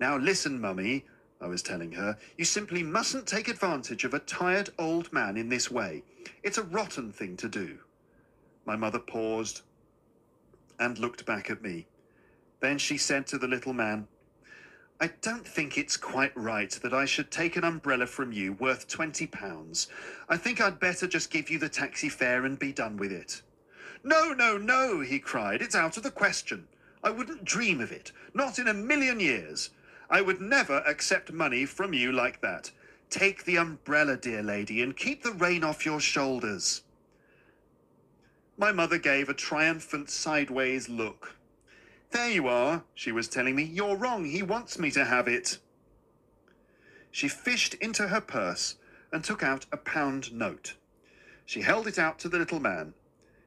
Now 0.00 0.16
listen, 0.16 0.60
mummy, 0.60 1.04
I 1.40 1.46
was 1.46 1.62
telling 1.62 1.92
her, 1.92 2.18
you 2.36 2.44
simply 2.44 2.82
mustn't 2.82 3.26
take 3.28 3.46
advantage 3.46 4.04
of 4.04 4.14
a 4.14 4.18
tired 4.18 4.70
old 4.78 5.12
man 5.12 5.36
in 5.36 5.48
this 5.48 5.70
way. 5.70 6.02
It's 6.42 6.58
a 6.58 6.64
rotten 6.64 7.12
thing 7.12 7.36
to 7.36 7.48
do. 7.48 7.78
My 8.66 8.74
mother 8.74 8.98
paused 8.98 9.62
and 10.80 10.98
looked 10.98 11.24
back 11.24 11.50
at 11.50 11.62
me. 11.62 11.86
Then 12.60 12.78
she 12.78 12.98
said 12.98 13.28
to 13.28 13.38
the 13.38 13.46
little 13.46 13.72
man, 13.72 14.08
I 15.00 15.12
don't 15.22 15.46
think 15.46 15.78
it's 15.78 15.96
quite 15.96 16.36
right 16.36 16.72
that 16.82 16.92
I 16.92 17.04
should 17.04 17.30
take 17.30 17.56
an 17.56 17.62
umbrella 17.62 18.06
from 18.06 18.32
you 18.32 18.54
worth 18.54 18.88
twenty 18.88 19.28
pounds. 19.28 19.86
I 20.28 20.36
think 20.36 20.60
I'd 20.60 20.80
better 20.80 21.06
just 21.06 21.30
give 21.30 21.50
you 21.50 21.58
the 21.60 21.68
taxi 21.68 22.08
fare 22.08 22.44
and 22.44 22.58
be 22.58 22.72
done 22.72 22.96
with 22.96 23.12
it. 23.12 23.42
No, 24.02 24.32
no, 24.32 24.58
no, 24.58 25.00
he 25.00 25.20
cried. 25.20 25.62
It's 25.62 25.76
out 25.76 25.96
of 25.96 26.02
the 26.02 26.10
question. 26.10 26.66
I 27.04 27.10
wouldn't 27.10 27.44
dream 27.44 27.80
of 27.80 27.92
it. 27.92 28.10
Not 28.34 28.58
in 28.58 28.66
a 28.66 28.74
million 28.74 29.20
years. 29.20 29.70
I 30.10 30.20
would 30.20 30.40
never 30.40 30.78
accept 30.78 31.32
money 31.32 31.64
from 31.64 31.92
you 31.92 32.10
like 32.10 32.40
that. 32.40 32.72
Take 33.08 33.44
the 33.44 33.56
umbrella, 33.56 34.16
dear 34.16 34.42
lady, 34.42 34.82
and 34.82 34.96
keep 34.96 35.22
the 35.22 35.32
rain 35.32 35.62
off 35.62 35.86
your 35.86 36.00
shoulders. 36.00 36.82
My 38.56 38.72
mother 38.72 38.98
gave 38.98 39.28
a 39.28 39.34
triumphant 39.34 40.10
sideways 40.10 40.88
look. 40.88 41.36
There 42.10 42.30
you 42.30 42.48
are, 42.48 42.84
she 42.94 43.12
was 43.12 43.28
telling 43.28 43.54
me. 43.54 43.64
You're 43.64 43.96
wrong. 43.96 44.24
He 44.24 44.42
wants 44.42 44.78
me 44.78 44.90
to 44.92 45.04
have 45.04 45.28
it. 45.28 45.58
She 47.10 47.28
fished 47.28 47.74
into 47.74 48.08
her 48.08 48.20
purse 48.20 48.76
and 49.12 49.24
took 49.24 49.42
out 49.42 49.66
a 49.72 49.76
pound 49.76 50.32
note. 50.32 50.74
She 51.44 51.62
held 51.62 51.86
it 51.86 51.98
out 51.98 52.18
to 52.20 52.28
the 52.28 52.38
little 52.38 52.60
man. 52.60 52.94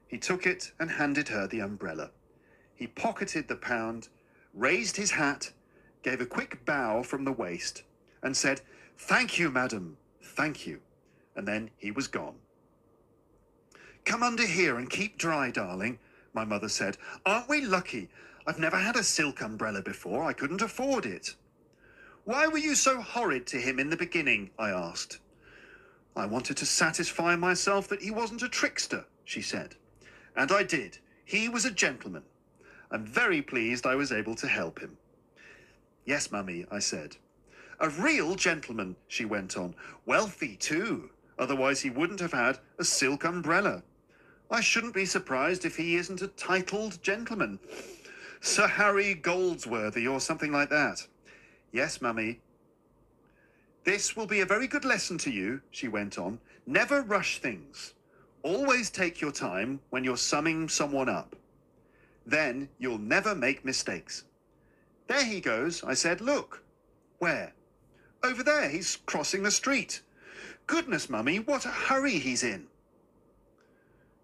He 0.06 0.18
took 0.18 0.46
it 0.46 0.72
and 0.78 0.90
handed 0.90 1.28
her 1.28 1.46
the 1.46 1.60
umbrella. 1.60 2.10
He 2.74 2.86
pocketed 2.86 3.48
the 3.48 3.56
pound, 3.56 4.08
raised 4.52 4.96
his 4.96 5.12
hat, 5.12 5.52
gave 6.02 6.20
a 6.20 6.26
quick 6.26 6.64
bow 6.64 7.02
from 7.02 7.24
the 7.24 7.32
waist, 7.32 7.82
and 8.22 8.36
said, 8.36 8.60
Thank 8.98 9.38
you, 9.38 9.50
madam, 9.50 9.96
thank 10.20 10.66
you. 10.66 10.80
And 11.34 11.46
then 11.46 11.70
he 11.78 11.90
was 11.90 12.08
gone. 12.08 12.34
Come 14.04 14.22
under 14.22 14.46
here 14.46 14.78
and 14.78 14.90
keep 14.90 15.16
dry, 15.16 15.50
darling, 15.50 15.98
my 16.34 16.44
mother 16.44 16.68
said. 16.68 16.96
Aren't 17.24 17.48
we 17.48 17.60
lucky? 17.60 18.08
I've 18.46 18.58
never 18.58 18.76
had 18.76 18.96
a 18.96 19.04
silk 19.04 19.40
umbrella 19.40 19.82
before. 19.82 20.24
I 20.24 20.32
couldn't 20.32 20.62
afford 20.62 21.06
it. 21.06 21.36
Why 22.24 22.46
were 22.46 22.58
you 22.58 22.74
so 22.74 23.00
horrid 23.00 23.46
to 23.48 23.58
him 23.58 23.78
in 23.78 23.90
the 23.90 23.96
beginning? 23.96 24.50
I 24.58 24.70
asked. 24.70 25.18
I 26.14 26.26
wanted 26.26 26.56
to 26.58 26.66
satisfy 26.66 27.36
myself 27.36 27.88
that 27.88 28.02
he 28.02 28.10
wasn't 28.10 28.42
a 28.42 28.48
trickster, 28.48 29.06
she 29.24 29.42
said. 29.42 29.76
And 30.36 30.52
I 30.52 30.62
did. 30.62 30.98
He 31.24 31.48
was 31.48 31.64
a 31.64 31.70
gentleman. 31.70 32.22
I'm 32.90 33.06
very 33.06 33.42
pleased 33.42 33.86
I 33.86 33.94
was 33.94 34.12
able 34.12 34.34
to 34.36 34.46
help 34.46 34.78
him. 34.80 34.98
Yes, 36.04 36.30
mummy, 36.30 36.66
I 36.70 36.80
said. 36.80 37.16
A 37.80 37.88
real 37.88 38.34
gentleman, 38.34 38.96
she 39.08 39.24
went 39.24 39.56
on. 39.56 39.74
Wealthy, 40.04 40.56
too. 40.56 41.10
Otherwise, 41.38 41.80
he 41.80 41.90
wouldn't 41.90 42.20
have 42.20 42.32
had 42.32 42.58
a 42.78 42.84
silk 42.84 43.24
umbrella. 43.24 43.82
I 44.50 44.60
shouldn't 44.60 44.94
be 44.94 45.06
surprised 45.06 45.64
if 45.64 45.76
he 45.76 45.96
isn't 45.96 46.22
a 46.22 46.28
titled 46.28 47.02
gentleman. 47.02 47.58
Sir 48.44 48.66
Harry 48.66 49.14
Goldsworthy 49.14 50.08
or 50.08 50.18
something 50.18 50.50
like 50.50 50.68
that. 50.68 51.06
Yes, 51.70 52.02
mummy. 52.02 52.40
This 53.84 54.16
will 54.16 54.26
be 54.26 54.40
a 54.40 54.46
very 54.46 54.66
good 54.66 54.84
lesson 54.84 55.16
to 55.18 55.30
you, 55.30 55.62
she 55.70 55.86
went 55.86 56.18
on. 56.18 56.40
Never 56.66 57.02
rush 57.02 57.38
things. 57.38 57.94
Always 58.42 58.90
take 58.90 59.20
your 59.20 59.30
time 59.30 59.78
when 59.90 60.02
you're 60.02 60.16
summing 60.16 60.68
someone 60.68 61.08
up. 61.08 61.36
Then 62.26 62.68
you'll 62.80 62.98
never 62.98 63.32
make 63.32 63.64
mistakes. 63.64 64.24
There 65.06 65.24
he 65.24 65.40
goes, 65.40 65.84
I 65.84 65.94
said. 65.94 66.20
Look. 66.20 66.64
Where? 67.20 67.52
Over 68.24 68.42
there. 68.42 68.68
He's 68.68 68.96
crossing 69.06 69.44
the 69.44 69.52
street. 69.52 70.02
Goodness, 70.66 71.08
mummy, 71.08 71.38
what 71.38 71.64
a 71.64 71.68
hurry 71.68 72.18
he's 72.18 72.42
in. 72.42 72.66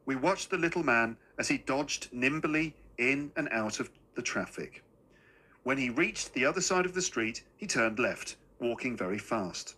We 0.06 0.16
watched 0.16 0.50
the 0.50 0.58
little 0.58 0.82
man 0.82 1.16
as 1.38 1.46
he 1.46 1.58
dodged 1.58 2.08
nimbly 2.12 2.74
in 2.98 3.30
and 3.36 3.48
out 3.52 3.78
of 3.78 3.90
the 4.18 4.22
traffic. 4.22 4.82
When 5.62 5.78
he 5.78 5.90
reached 5.90 6.34
the 6.34 6.44
other 6.44 6.60
side 6.60 6.86
of 6.86 6.92
the 6.92 7.00
street, 7.00 7.44
he 7.56 7.68
turned 7.68 8.00
left, 8.00 8.34
walking 8.58 8.96
very 8.96 9.16
fast. 9.16 9.76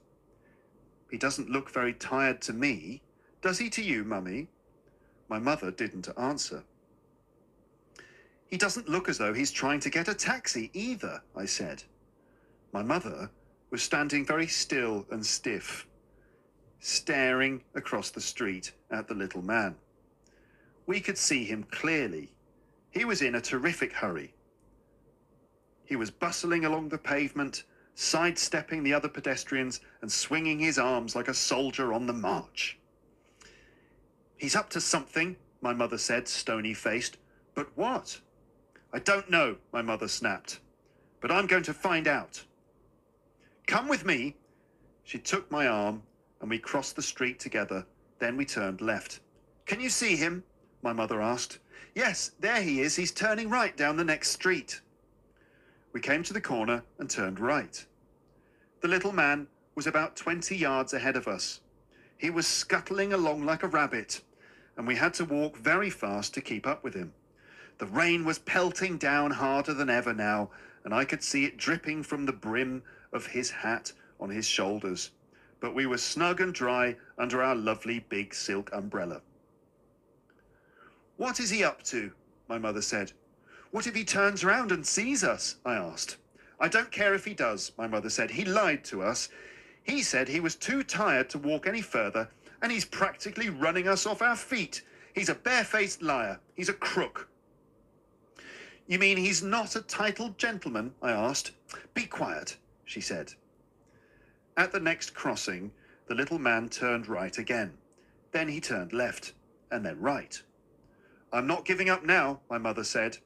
He 1.10 1.18
doesn't 1.18 1.50
look 1.50 1.70
very 1.70 1.92
tired 1.92 2.40
to 2.42 2.54
me. 2.54 3.02
Does 3.42 3.58
he 3.58 3.68
to 3.68 3.82
you, 3.82 4.02
Mummy? 4.02 4.48
My 5.28 5.38
mother 5.38 5.70
didn't 5.70 6.08
answer. 6.16 6.64
He 8.46 8.56
doesn't 8.56 8.88
look 8.88 9.10
as 9.10 9.18
though 9.18 9.34
he's 9.34 9.52
trying 9.52 9.80
to 9.80 9.90
get 9.90 10.08
a 10.08 10.14
taxi 10.14 10.70
either, 10.72 11.20
I 11.36 11.44
said. 11.44 11.82
My 12.72 12.82
mother 12.82 13.28
was 13.68 13.82
standing 13.82 14.24
very 14.24 14.46
still 14.46 15.04
and 15.10 15.24
stiff, 15.24 15.86
staring 16.78 17.62
across 17.74 18.08
the 18.08 18.22
street 18.22 18.72
at 18.90 19.06
the 19.06 19.14
little 19.14 19.42
man. 19.42 19.74
We 20.86 20.98
could 20.98 21.18
see 21.18 21.44
him 21.44 21.64
clearly 21.64 22.32
he 22.90 23.04
was 23.04 23.22
in 23.22 23.34
a 23.34 23.40
terrific 23.40 23.92
hurry. 23.92 24.34
He 25.84 25.96
was 25.96 26.10
bustling 26.10 26.64
along 26.64 26.88
the 26.88 26.98
pavement, 26.98 27.64
sidestepping 27.94 28.82
the 28.82 28.94
other 28.94 29.08
pedestrians 29.08 29.80
and 30.02 30.10
swinging 30.10 30.58
his 30.58 30.78
arms 30.78 31.14
like 31.14 31.28
a 31.28 31.34
soldier 31.34 31.92
on 31.92 32.06
the 32.06 32.12
march. 32.12 32.78
He's 34.36 34.56
up 34.56 34.70
to 34.70 34.80
something, 34.80 35.36
my 35.60 35.74
mother 35.74 35.98
said, 35.98 36.26
stony 36.26 36.74
faced. 36.74 37.18
But 37.54 37.68
what? 37.76 38.20
I 38.92 38.98
don't 38.98 39.30
know, 39.30 39.56
my 39.72 39.82
mother 39.82 40.08
snapped. 40.08 40.60
But 41.20 41.30
I'm 41.30 41.46
going 41.46 41.64
to 41.64 41.74
find 41.74 42.08
out. 42.08 42.42
Come 43.66 43.88
with 43.88 44.04
me. 44.04 44.36
She 45.04 45.18
took 45.18 45.50
my 45.50 45.66
arm 45.66 46.02
and 46.40 46.48
we 46.48 46.58
crossed 46.58 46.96
the 46.96 47.02
street 47.02 47.38
together. 47.38 47.86
Then 48.18 48.36
we 48.36 48.44
turned 48.44 48.80
left. 48.80 49.20
Can 49.66 49.80
you 49.80 49.90
see 49.90 50.16
him? 50.16 50.42
My 50.82 50.92
mother 50.92 51.20
asked. 51.20 51.58
Yes, 51.94 52.30
there 52.38 52.62
he 52.62 52.80
is. 52.80 52.96
He's 52.96 53.10
turning 53.10 53.50
right 53.50 53.76
down 53.76 53.96
the 53.96 54.04
next 54.04 54.30
street. 54.30 54.80
We 55.92 56.00
came 56.00 56.22
to 56.22 56.32
the 56.32 56.40
corner 56.40 56.84
and 56.98 57.10
turned 57.10 57.40
right. 57.40 57.84
The 58.80 58.88
little 58.88 59.12
man 59.12 59.48
was 59.74 59.86
about 59.86 60.16
20 60.16 60.56
yards 60.56 60.92
ahead 60.92 61.16
of 61.16 61.26
us. 61.26 61.60
He 62.16 62.30
was 62.30 62.46
scuttling 62.46 63.12
along 63.12 63.44
like 63.44 63.62
a 63.62 63.68
rabbit, 63.68 64.20
and 64.76 64.86
we 64.86 64.96
had 64.96 65.14
to 65.14 65.24
walk 65.24 65.56
very 65.56 65.90
fast 65.90 66.32
to 66.34 66.40
keep 66.40 66.66
up 66.66 66.84
with 66.84 66.94
him. 66.94 67.12
The 67.78 67.86
rain 67.86 68.24
was 68.24 68.38
pelting 68.38 68.98
down 68.98 69.32
harder 69.32 69.74
than 69.74 69.90
ever 69.90 70.12
now, 70.12 70.50
and 70.84 70.94
I 70.94 71.04
could 71.04 71.24
see 71.24 71.44
it 71.44 71.56
dripping 71.56 72.02
from 72.04 72.24
the 72.24 72.32
brim 72.32 72.82
of 73.12 73.26
his 73.26 73.50
hat 73.50 73.92
on 74.20 74.30
his 74.30 74.46
shoulders. 74.46 75.10
But 75.60 75.74
we 75.74 75.86
were 75.86 75.98
snug 75.98 76.40
and 76.40 76.54
dry 76.54 76.96
under 77.18 77.42
our 77.42 77.56
lovely 77.56 78.00
big 78.08 78.32
silk 78.32 78.70
umbrella. 78.72 79.22
What 81.20 81.38
is 81.38 81.50
he 81.50 81.62
up 81.62 81.82
to? 81.82 82.12
My 82.48 82.56
mother 82.56 82.80
said. 82.80 83.12
What 83.72 83.86
if 83.86 83.94
he 83.94 84.04
turns 84.04 84.42
round 84.42 84.72
and 84.72 84.86
sees 84.86 85.22
us? 85.22 85.56
I 85.66 85.74
asked. 85.74 86.16
I 86.58 86.66
don't 86.66 86.90
care 86.90 87.12
if 87.12 87.26
he 87.26 87.34
does, 87.34 87.72
my 87.76 87.86
mother 87.86 88.08
said. 88.08 88.30
He 88.30 88.46
lied 88.46 88.84
to 88.84 89.02
us. 89.02 89.28
He 89.82 90.02
said 90.02 90.28
he 90.28 90.40
was 90.40 90.56
too 90.56 90.82
tired 90.82 91.28
to 91.28 91.38
walk 91.38 91.66
any 91.66 91.82
further, 91.82 92.30
and 92.62 92.72
he's 92.72 92.86
practically 92.86 93.50
running 93.50 93.86
us 93.86 94.06
off 94.06 94.22
our 94.22 94.34
feet. 94.34 94.80
He's 95.14 95.28
a 95.28 95.34
barefaced 95.34 96.00
liar. 96.00 96.40
He's 96.54 96.70
a 96.70 96.72
crook. 96.72 97.28
You 98.86 98.98
mean 98.98 99.18
he's 99.18 99.42
not 99.42 99.76
a 99.76 99.82
titled 99.82 100.38
gentleman? 100.38 100.94
I 101.02 101.10
asked. 101.10 101.50
Be 101.92 102.06
quiet, 102.06 102.56
she 102.86 103.02
said. 103.02 103.34
At 104.56 104.72
the 104.72 104.80
next 104.80 105.12
crossing, 105.12 105.70
the 106.06 106.14
little 106.14 106.38
man 106.38 106.70
turned 106.70 107.08
right 107.08 107.36
again. 107.36 107.74
Then 108.32 108.48
he 108.48 108.58
turned 108.58 108.94
left, 108.94 109.34
and 109.70 109.84
then 109.84 110.00
right. 110.00 110.42
I'm 111.32 111.46
not 111.46 111.64
giving 111.64 111.88
up 111.88 112.04
now, 112.04 112.40
my 112.50 112.58
mother 112.58 112.84
said. 112.84 113.18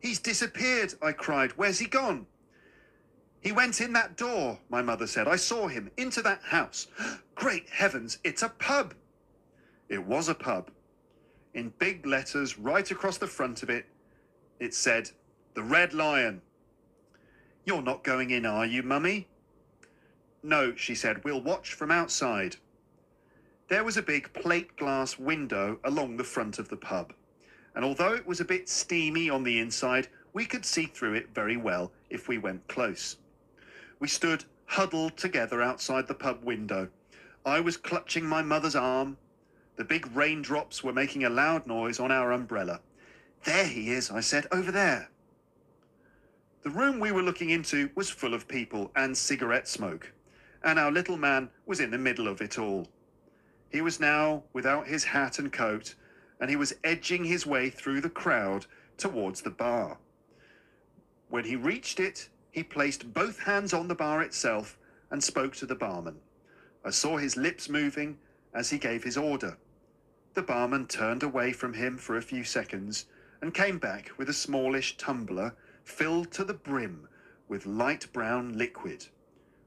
He's 0.00 0.18
disappeared, 0.18 0.94
I 1.02 1.12
cried. 1.12 1.52
Where's 1.52 1.78
he 1.78 1.86
gone? 1.86 2.26
He 3.40 3.52
went 3.52 3.80
in 3.80 3.92
that 3.92 4.16
door, 4.16 4.58
my 4.68 4.82
mother 4.82 5.06
said. 5.06 5.28
I 5.28 5.36
saw 5.36 5.68
him 5.68 5.90
into 5.96 6.22
that 6.22 6.42
house. 6.42 6.88
Great 7.34 7.68
heavens, 7.70 8.18
it's 8.24 8.42
a 8.42 8.48
pub. 8.48 8.94
It 9.88 10.04
was 10.04 10.28
a 10.28 10.34
pub. 10.34 10.70
In 11.54 11.72
big 11.78 12.04
letters 12.04 12.58
right 12.58 12.90
across 12.90 13.18
the 13.18 13.26
front 13.26 13.62
of 13.62 13.70
it, 13.70 13.86
it 14.60 14.74
said, 14.74 15.10
The 15.54 15.62
Red 15.62 15.94
Lion. 15.94 16.42
You're 17.64 17.82
not 17.82 18.04
going 18.04 18.30
in, 18.30 18.44
are 18.44 18.66
you, 18.66 18.82
Mummy? 18.82 19.28
No, 20.42 20.74
she 20.74 20.94
said, 20.94 21.24
we'll 21.24 21.42
watch 21.42 21.74
from 21.74 21.90
outside. 21.90 22.56
There 23.68 23.84
was 23.84 23.96
a 23.96 24.02
big 24.02 24.32
plate 24.32 24.76
glass 24.76 25.18
window 25.18 25.78
along 25.84 26.16
the 26.16 26.24
front 26.24 26.58
of 26.58 26.68
the 26.68 26.76
pub, 26.76 27.12
and 27.74 27.84
although 27.84 28.14
it 28.14 28.26
was 28.26 28.40
a 28.40 28.44
bit 28.44 28.68
steamy 28.68 29.30
on 29.30 29.44
the 29.44 29.58
inside, 29.58 30.08
we 30.32 30.44
could 30.44 30.64
see 30.64 30.86
through 30.86 31.14
it 31.14 31.34
very 31.34 31.56
well 31.56 31.92
if 32.10 32.28
we 32.28 32.38
went 32.38 32.68
close. 32.68 33.16
We 33.98 34.08
stood 34.08 34.44
huddled 34.66 35.16
together 35.16 35.62
outside 35.62 36.06
the 36.06 36.14
pub 36.14 36.44
window. 36.44 36.88
I 37.44 37.60
was 37.60 37.76
clutching 37.76 38.26
my 38.26 38.42
mother's 38.42 38.76
arm. 38.76 39.16
The 39.76 39.84
big 39.84 40.14
raindrops 40.14 40.84
were 40.84 40.92
making 40.92 41.24
a 41.24 41.30
loud 41.30 41.66
noise 41.66 41.98
on 41.98 42.12
our 42.12 42.32
umbrella. 42.32 42.80
There 43.44 43.66
he 43.66 43.90
is, 43.90 44.10
I 44.10 44.20
said, 44.20 44.46
over 44.52 44.70
there. 44.70 45.08
The 46.62 46.70
room 46.70 47.00
we 47.00 47.12
were 47.12 47.22
looking 47.22 47.50
into 47.50 47.90
was 47.94 48.10
full 48.10 48.34
of 48.34 48.48
people 48.48 48.90
and 48.94 49.16
cigarette 49.16 49.68
smoke, 49.68 50.12
and 50.62 50.78
our 50.78 50.90
little 50.90 51.16
man 51.16 51.50
was 51.64 51.80
in 51.80 51.90
the 51.90 51.98
middle 51.98 52.28
of 52.28 52.42
it 52.42 52.58
all. 52.58 52.88
He 53.70 53.80
was 53.80 54.00
now 54.00 54.42
without 54.52 54.86
his 54.86 55.04
hat 55.04 55.38
and 55.38 55.52
coat, 55.52 55.94
and 56.40 56.50
he 56.50 56.56
was 56.56 56.74
edging 56.84 57.24
his 57.24 57.46
way 57.46 57.70
through 57.70 58.00
the 58.00 58.10
crowd 58.10 58.66
towards 58.96 59.42
the 59.42 59.50
bar. 59.50 59.98
When 61.28 61.44
he 61.44 61.56
reached 61.56 62.00
it, 62.00 62.28
he 62.50 62.62
placed 62.62 63.12
both 63.12 63.40
hands 63.40 63.72
on 63.72 63.88
the 63.88 63.94
bar 63.94 64.22
itself 64.22 64.78
and 65.10 65.22
spoke 65.22 65.54
to 65.56 65.66
the 65.66 65.74
barman. 65.74 66.16
I 66.84 66.90
saw 66.90 67.16
his 67.16 67.36
lips 67.36 67.68
moving 67.68 68.18
as 68.54 68.70
he 68.70 68.78
gave 68.78 69.04
his 69.04 69.16
order. 69.16 69.58
The 70.34 70.42
barman 70.42 70.86
turned 70.86 71.22
away 71.22 71.52
from 71.52 71.74
him 71.74 71.98
for 71.98 72.16
a 72.16 72.22
few 72.22 72.44
seconds 72.44 73.06
and 73.40 73.54
came 73.54 73.78
back 73.78 74.10
with 74.16 74.28
a 74.28 74.34
smallish 74.34 74.96
tumbler 74.96 75.54
filled 75.84 76.30
to 76.32 76.44
the 76.44 76.54
brim 76.54 77.08
with 77.48 77.66
light 77.66 78.12
brown 78.12 78.56
liquid. 78.56 79.06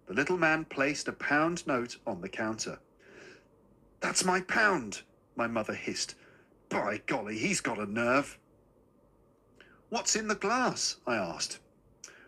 The 0.07 0.13
little 0.13 0.37
man 0.37 0.65
placed 0.65 1.07
a 1.07 1.13
pound 1.13 1.65
note 1.67 1.97
on 2.05 2.21
the 2.21 2.29
counter. 2.29 2.79
That's 3.99 4.25
my 4.25 4.41
pound, 4.41 5.03
my 5.35 5.47
mother 5.47 5.73
hissed. 5.73 6.15
By 6.71 7.01
golly, 7.05 7.37
he's 7.37 7.59
got 7.59 7.79
a 7.79 7.85
nerve. 7.85 8.39
What's 9.89 10.15
in 10.15 10.29
the 10.29 10.35
glass? 10.35 10.95
I 11.05 11.17
asked. 11.17 11.59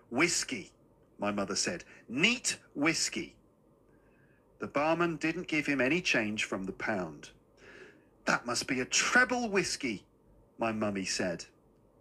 Whiskey, 0.10 0.74
my 1.18 1.32
mother 1.32 1.56
said. 1.56 1.86
Neat 2.10 2.58
whiskey. 2.76 3.38
The 4.60 4.68
barman 4.68 5.16
didn't 5.16 5.48
give 5.48 5.66
him 5.66 5.80
any 5.80 6.02
change 6.02 6.44
from 6.44 6.66
the 6.66 6.74
pound. 6.74 7.30
That 8.26 8.46
must 8.46 8.68
be 8.68 8.82
a 8.82 8.86
treble 8.86 9.48
whiskey, 9.48 10.06
my 10.58 10.74
mummy 10.74 11.06
said. 11.06 11.46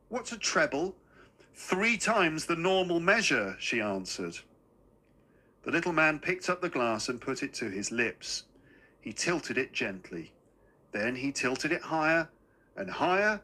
What's 0.08 0.32
a 0.32 0.36
treble? 0.36 0.96
Three 1.54 1.96
times 1.96 2.46
the 2.46 2.56
normal 2.56 2.98
measure, 2.98 3.56
she 3.60 3.80
answered. 3.80 4.36
The 5.62 5.70
little 5.70 5.92
man 5.92 6.18
picked 6.18 6.50
up 6.50 6.60
the 6.60 6.68
glass 6.68 7.08
and 7.08 7.20
put 7.20 7.44
it 7.44 7.54
to 7.54 7.70
his 7.70 7.92
lips. 7.92 8.44
He 9.00 9.12
tilted 9.12 9.58
it 9.58 9.72
gently. 9.72 10.32
Then 10.90 11.16
he 11.16 11.32
tilted 11.32 11.72
it 11.72 11.82
higher 11.82 12.28
and 12.76 12.90
higher, 12.90 13.40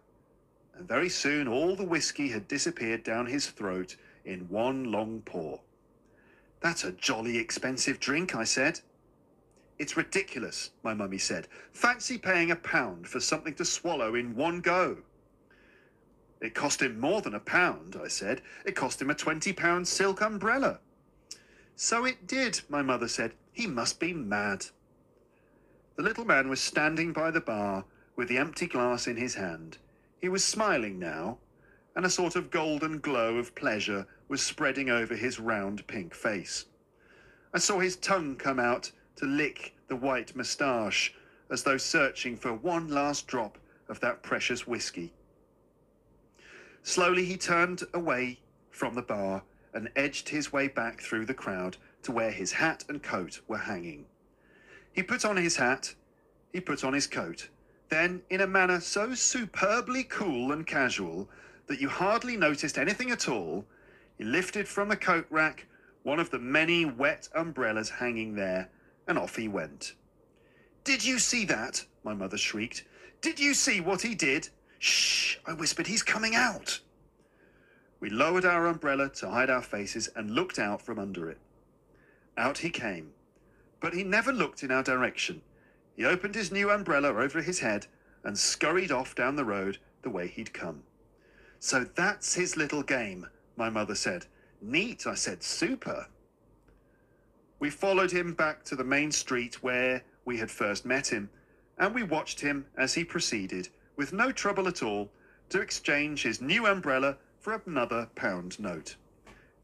and 0.75 0.89
very 0.89 1.09
soon 1.09 1.49
all 1.49 1.77
the 1.77 1.85
whiskey 1.85 2.29
had 2.29 2.49
disappeared 2.49 3.03
down 3.03 3.27
his 3.27 3.47
throat 3.49 3.97
in 4.25 4.49
one 4.49 4.85
long 4.91 5.23
pour. 5.25 5.61
That's 6.61 6.85
a 6.85 6.93
jolly 6.93 7.39
expensive 7.39 8.01
drink, 8.01 8.35
I 8.35 8.45
said. 8.45 8.81
It's 9.79 9.97
ridiculous, 9.97 10.71
my 10.83 10.93
mummy 10.93 11.19
said. 11.19 11.47
Fancy 11.73 12.19
paying 12.19 12.51
a 12.51 12.57
pound 12.57 13.07
for 13.07 13.21
something 13.21 13.55
to 13.55 13.65
swallow 13.65 14.15
in 14.15 14.35
one 14.35 14.61
go. 14.61 14.99
It 16.41 16.55
cost 16.55 16.83
him 16.83 16.99
more 16.99 17.21
than 17.21 17.35
a 17.35 17.41
pound, 17.41 17.97
I 18.03 18.09
said. 18.09 18.43
It 18.65 18.77
cost 18.77 19.01
him 19.01 19.11
a 19.11 19.15
twenty 19.15 19.53
pound 19.53 19.87
silk 19.87 20.21
umbrella. 20.21 20.81
So 21.77 22.05
it 22.05 22.27
did, 22.27 22.61
my 22.69 22.83
mother 22.83 23.09
said. 23.09 23.35
He 23.53 23.67
must 23.67 24.01
be 24.01 24.13
mad. 24.13 24.67
The 25.97 26.03
little 26.03 26.25
man 26.25 26.49
was 26.49 26.61
standing 26.61 27.13
by 27.13 27.31
the 27.31 27.41
bar 27.41 27.85
with 28.19 28.29
the 28.29 28.37
empty 28.37 28.67
glass 28.67 29.07
in 29.07 29.17
his 29.17 29.37
hand. 29.37 29.79
He 30.21 30.29
was 30.29 30.45
smiling 30.45 30.99
now, 30.99 31.39
and 31.95 32.05
a 32.05 32.11
sort 32.11 32.35
of 32.35 32.51
golden 32.51 32.99
glow 32.99 33.37
of 33.37 33.55
pleasure 33.55 34.09
was 34.27 34.43
spreading 34.43 34.91
over 34.91 35.15
his 35.15 35.39
round 35.39 35.87
pink 35.87 36.15
face. 36.15 36.65
I 37.55 37.61
saw 37.61 37.79
his 37.79 37.95
tongue 37.95 38.35
come 38.35 38.59
out 38.59 38.91
to 39.17 39.25
lick 39.25 39.77
the 39.87 39.95
white 39.95 40.35
moustache, 40.35 41.15
as 41.49 41.63
though 41.63 41.77
searching 41.77 42.37
for 42.37 42.53
one 42.53 42.89
last 42.89 43.29
drop 43.29 43.57
of 43.89 44.01
that 44.01 44.25
precious 44.25 44.67
whisky. 44.67 45.13
Slowly 46.83 47.25
he 47.25 47.37
turned 47.37 47.85
away 47.95 48.41
from 48.69 48.97
the 48.97 49.03
bar 49.03 49.45
and 49.73 49.91
edged 49.95 50.29
his 50.29 50.53
way 50.53 50.67
back 50.67 51.01
through 51.01 51.27
the 51.27 51.35
crowd 51.35 51.77
to 52.03 52.11
where 52.11 52.33
his 52.33 52.51
hat 52.51 52.85
and 52.89 53.01
coat 53.01 53.41
were 53.47 53.59
hanging. 53.59 54.07
He 54.93 55.05
put 55.05 55.25
on 55.25 55.37
his 55.37 55.57
hat, 55.57 55.95
he 56.53 56.59
put 56.59 56.83
on 56.83 56.95
his 56.95 57.07
coat. 57.07 57.49
Then, 57.89 58.23
in 58.29 58.41
a 58.41 58.47
manner 58.47 58.81
so 58.81 59.15
superbly 59.15 60.05
cool 60.05 60.53
and 60.53 60.67
casual 60.67 61.29
that 61.67 61.81
you 61.81 61.89
hardly 61.89 62.37
noticed 62.37 62.79
anything 62.79 63.11
at 63.11 63.29
all, 63.29 63.65
he 64.17 64.25
lifted 64.25 64.69
from 64.69 64.89
the 64.89 64.97
coat 64.97 65.27
rack 65.31 65.67
one 66.03 66.21
of 66.21 66.31
the 66.31 66.39
many 66.39 66.85
wet 66.85 67.29
umbrellas 67.35 67.91
hanging 67.91 68.35
there, 68.35 68.71
and 69.07 69.19
off 69.19 69.37
he 69.37 69.49
went. 69.49 69.95
Did 70.85 71.05
you 71.05 71.19
see 71.19 71.45
that? 71.47 71.85
My 72.05 72.15
mother 72.15 72.39
shrieked. 72.39 72.85
Did 73.21 73.41
you 73.41 73.55
see 73.55 73.81
what 73.81 74.03
he 74.03 74.15
did? 74.15 74.49
Shh, 74.79 75.37
I 75.47 75.53
whispered, 75.53 75.87
he's 75.87 76.03
coming 76.03 76.35
out. 76.35 76.81
We 78.01 78.11
lowered 78.11 78.45
our 78.45 78.67
umbrella 78.67 79.09
to 79.17 79.31
hide 79.31 79.51
our 79.51 79.63
faces 79.63 80.09
and 80.15 80.31
looked 80.31 80.59
out 80.59 80.81
from 80.81 80.99
under 80.99 81.29
it. 81.29 81.39
Out 82.37 82.59
he 82.59 82.71
came, 82.71 83.11
but 83.81 83.93
he 83.93 84.05
never 84.05 84.33
looked 84.33 84.63
in 84.63 84.71
our 84.71 84.85
direction. 84.85 85.43
He 85.99 86.05
opened 86.05 86.37
his 86.37 86.53
new 86.53 86.71
umbrella 86.71 87.09
over 87.09 87.43
his 87.43 87.59
head 87.59 87.89
and 88.23 88.39
scurried 88.39 88.93
off 88.93 89.17
down 89.17 89.35
the 89.35 89.45
road 89.45 89.79
the 90.03 90.11
way 90.11 90.29
he'd 90.29 90.55
come. 90.55 90.85
So 91.59 91.83
that's 91.83 92.35
his 92.35 92.57
little 92.57 92.85
game, 92.85 93.27
my 93.57 93.69
mother 93.69 93.97
said. 93.97 94.27
Neat, 94.63 95.09
I 95.09 95.17
said, 95.17 95.43
super. 95.43 96.07
We 97.59 97.69
followed 97.69 98.13
him 98.13 98.33
back 98.33 98.63
to 98.67 98.77
the 98.77 98.85
main 98.85 99.11
street 99.11 99.61
where 99.61 100.05
we 100.25 100.39
had 100.39 100.53
first 100.53 100.87
met 100.87 101.09
him, 101.09 101.31
and 101.79 101.93
we 101.93 102.05
watched 102.05 102.39
him 102.39 102.67
as 102.77 102.95
he 102.95 103.03
proceeded 103.03 103.69
with 103.97 104.13
no 104.13 104.31
trouble 104.31 104.69
at 104.69 104.85
all, 104.85 105.11
to 105.49 105.61
exchange 105.61 106.23
his 106.23 106.41
new 106.41 106.65
umbrella 106.67 107.17
for 107.41 107.61
another 107.67 108.09
pound 108.15 108.61
note. 108.61 108.95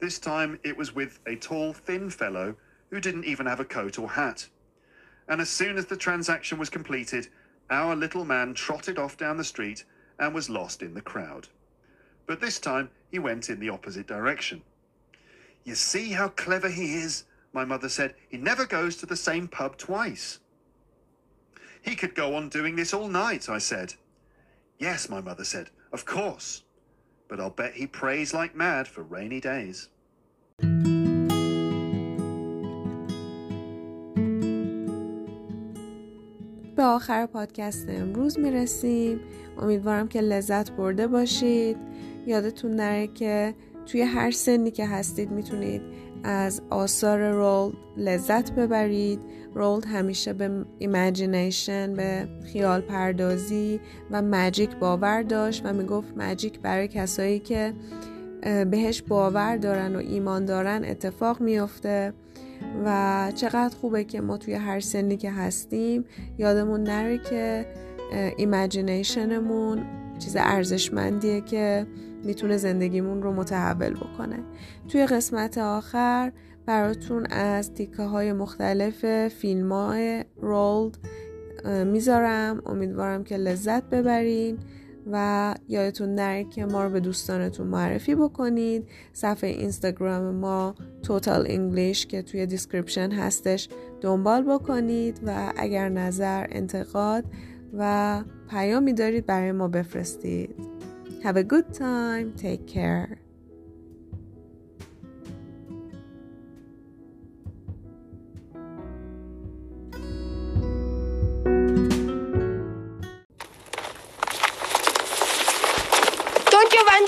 This 0.00 0.18
time 0.18 0.58
it 0.64 0.76
was 0.76 0.96
with 0.96 1.20
a 1.26 1.36
tall, 1.36 1.72
thin 1.72 2.10
fellow 2.10 2.56
who 2.90 2.98
didn't 2.98 3.24
even 3.24 3.46
have 3.46 3.60
a 3.60 3.64
coat 3.64 4.00
or 4.00 4.10
hat. 4.10 4.48
And 5.28 5.40
as 5.40 5.48
soon 5.48 5.76
as 5.76 5.86
the 5.86 5.96
transaction 5.96 6.58
was 6.58 6.70
completed, 6.70 7.28
our 7.70 7.96
little 7.96 8.24
man 8.24 8.54
trotted 8.54 8.98
off 8.98 9.16
down 9.16 9.36
the 9.36 9.44
street 9.44 9.84
and 10.18 10.34
was 10.34 10.50
lost 10.50 10.82
in 10.82 10.94
the 10.94 11.00
crowd. 11.00 11.48
But 12.26 12.40
this 12.40 12.58
time 12.58 12.90
he 13.10 13.18
went 13.18 13.48
in 13.48 13.60
the 13.60 13.70
opposite 13.70 14.06
direction. 14.06 14.62
You 15.64 15.74
see 15.74 16.12
how 16.12 16.28
clever 16.28 16.68
he 16.68 16.94
is, 16.94 17.24
my 17.52 17.64
mother 17.64 17.88
said. 17.88 18.14
He 18.28 18.36
never 18.36 18.66
goes 18.66 18.96
to 18.96 19.06
the 19.06 19.16
same 19.16 19.48
pub 19.48 19.76
twice. 19.76 20.40
He 21.80 21.96
could 21.96 22.14
go 22.14 22.34
on 22.34 22.48
doing 22.48 22.76
this 22.76 22.94
all 22.94 23.08
night, 23.08 23.48
I 23.48 23.58
said. 23.58 23.94
Yes, 24.78 25.08
my 25.08 25.20
mother 25.20 25.44
said, 25.44 25.70
of 25.92 26.04
course. 26.04 26.62
But 27.28 27.40
I'll 27.40 27.50
bet 27.50 27.74
he 27.74 27.86
prays 27.86 28.34
like 28.34 28.54
mad 28.54 28.88
for 28.88 29.02
rainy 29.02 29.40
days. 29.40 29.88
به 36.84 36.88
آخر 36.88 37.26
پادکست 37.26 37.86
امروز 37.88 38.38
می‌رسیم. 38.38 39.20
امیدوارم 39.58 40.08
که 40.08 40.20
لذت 40.20 40.70
برده 40.70 41.06
باشید. 41.06 41.76
یادتون 42.26 42.74
نره 42.74 43.06
که 43.06 43.54
توی 43.86 44.02
هر 44.02 44.30
سنی 44.30 44.70
که 44.70 44.86
هستید 44.86 45.30
می‌تونید 45.30 45.82
از 46.24 46.62
آثار 46.70 47.30
رولد 47.30 47.74
لذت 47.96 48.52
ببرید. 48.52 49.20
رولد 49.54 49.84
همیشه 49.84 50.32
به 50.32 50.64
ایمجینیشن 50.78 51.94
به 51.94 52.28
خیال 52.52 52.80
پردازی 52.80 53.80
و 54.10 54.22
مجیک 54.22 54.76
باور 54.76 55.22
داشت 55.22 55.62
و 55.64 55.72
می‌گفت 55.72 56.16
مجیک 56.16 56.60
برای 56.60 56.88
کسایی 56.88 57.38
که 57.38 57.72
بهش 58.70 59.02
باور 59.02 59.56
دارن 59.56 59.96
و 59.96 59.98
ایمان 59.98 60.44
دارن 60.44 60.84
اتفاق 60.84 61.40
میافته. 61.40 62.12
و 62.84 63.32
چقدر 63.34 63.76
خوبه 63.76 64.04
که 64.04 64.20
ما 64.20 64.38
توی 64.38 64.54
هر 64.54 64.80
سنی 64.80 65.16
که 65.16 65.30
هستیم 65.30 66.04
یادمون 66.38 66.82
نره 66.82 67.18
که 67.18 67.66
ایمجینیشنمون 68.36 69.82
چیز 70.18 70.36
ارزشمندیه 70.38 71.40
که 71.40 71.86
می‌تونه 72.24 72.56
زندگیمون 72.56 73.22
رو 73.22 73.32
متحول 73.32 73.94
بکنه. 73.94 74.38
توی 74.88 75.06
قسمت 75.06 75.58
آخر 75.58 76.32
براتون 76.66 77.26
از 77.26 77.74
تیکه 77.74 78.02
های 78.02 78.32
مختلف 78.32 79.28
فیلم 79.28 79.72
های 79.72 80.24
رولد 80.36 80.98
می‌ذارم. 81.86 82.62
امیدوارم 82.66 83.24
که 83.24 83.36
لذت 83.36 83.84
ببرین. 83.84 84.58
و 85.12 85.54
یادتون 85.68 86.14
نره 86.14 86.44
که 86.44 86.64
ما 86.66 86.84
رو 86.84 86.90
به 86.90 87.00
دوستانتون 87.00 87.66
معرفی 87.66 88.14
بکنید 88.14 88.88
صفحه 89.12 89.50
اینستاگرام 89.50 90.34
ما 90.34 90.74
توتال 91.02 91.46
انگلیش 91.48 92.06
که 92.06 92.22
توی 92.22 92.46
دیسکریپشن 92.46 93.12
هستش 93.12 93.68
دنبال 94.00 94.42
بکنید 94.42 95.20
و 95.26 95.52
اگر 95.56 95.88
نظر 95.88 96.46
انتقاد 96.50 97.24
و 97.78 98.22
پیامی 98.50 98.92
دارید 98.92 99.26
برای 99.26 99.52
ما 99.52 99.68
بفرستید 99.68 100.74
Have 101.24 101.38
a 101.38 101.42
good 101.42 101.72
time. 101.72 102.34
Take 102.36 102.66
care. 102.66 103.23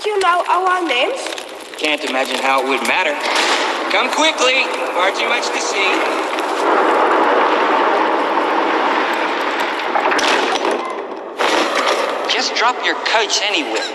You 0.04 0.18
know 0.18 0.42
our 0.48 0.82
names? 0.82 1.20
Can't 1.78 2.02
imagine 2.04 2.40
how 2.42 2.60
it 2.60 2.68
would 2.68 2.82
matter. 2.88 3.14
Come 3.92 4.10
quickly. 4.10 4.64
Far 4.94 5.12
too 5.14 5.28
much 5.28 5.46
to 5.46 5.60
see. 5.60 5.86
Just 12.28 12.56
drop 12.56 12.84
your 12.84 12.96
coats 13.04 13.40
anywhere. 13.44 13.86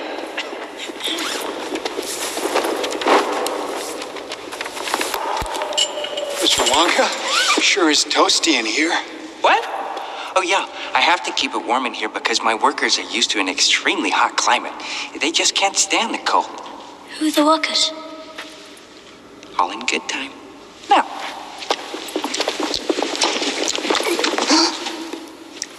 Mr. 6.40 6.64
Wonka, 6.72 7.62
sure 7.62 7.90
is 7.90 8.06
toasty 8.06 8.54
in 8.54 8.66
here. 8.66 8.96
What? 9.42 9.81
Oh, 10.36 10.42
yeah. 10.42 10.68
I 10.94 11.02
have 11.02 11.24
to 11.26 11.32
keep 11.34 11.54
it 11.54 11.66
warm 11.66 11.86
in 11.86 11.94
here 11.94 12.10
because 12.10 12.42
my 12.42 12.56
workers 12.56 12.98
are 12.98 13.10
used 13.10 13.32
to 13.32 13.40
an 13.40 13.50
extremely 13.50 14.10
hot 14.10 14.38
climate. 14.38 14.74
They 15.20 15.32
just 15.32 15.56
can't 15.56 15.76
stand 15.76 16.14
the 16.14 16.20
cold. 16.20 16.46
Who 17.20 17.28
are 17.28 17.32
the 17.32 17.46
workers? 17.46 17.92
All 19.60 19.72
in 19.72 19.80
good 19.82 20.08
time. 20.08 20.32
Now. 20.90 21.02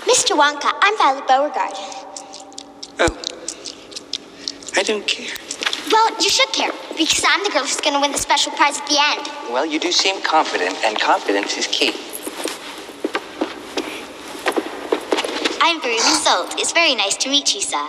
Mr. 0.06 0.36
Wonka, 0.36 0.72
I'm 0.80 0.98
Violet 0.98 1.26
Beauregarde. 1.26 1.78
Oh. 3.00 3.16
I 4.76 4.82
don't 4.82 5.06
care. 5.06 5.34
Well, 5.90 6.22
you 6.22 6.28
should 6.28 6.52
care, 6.52 6.72
because 6.96 7.24
I'm 7.26 7.42
the 7.42 7.50
girl 7.50 7.62
who's 7.62 7.80
going 7.80 7.94
to 7.94 8.00
win 8.00 8.12
the 8.12 8.18
special 8.18 8.52
prize 8.52 8.78
at 8.78 8.86
the 8.86 8.98
end. 8.98 9.28
Well, 9.52 9.66
you 9.66 9.78
do 9.78 9.92
seem 9.92 10.22
confident, 10.22 10.76
and 10.84 10.98
confidence 10.98 11.56
is 11.56 11.66
key. 11.66 11.92
I'm 15.64 15.80
Veruca 15.80 16.16
Salt. 16.24 16.58
It's 16.58 16.72
very 16.72 16.96
nice 16.96 17.16
to 17.18 17.30
meet 17.30 17.54
you, 17.54 17.60
sir. 17.60 17.86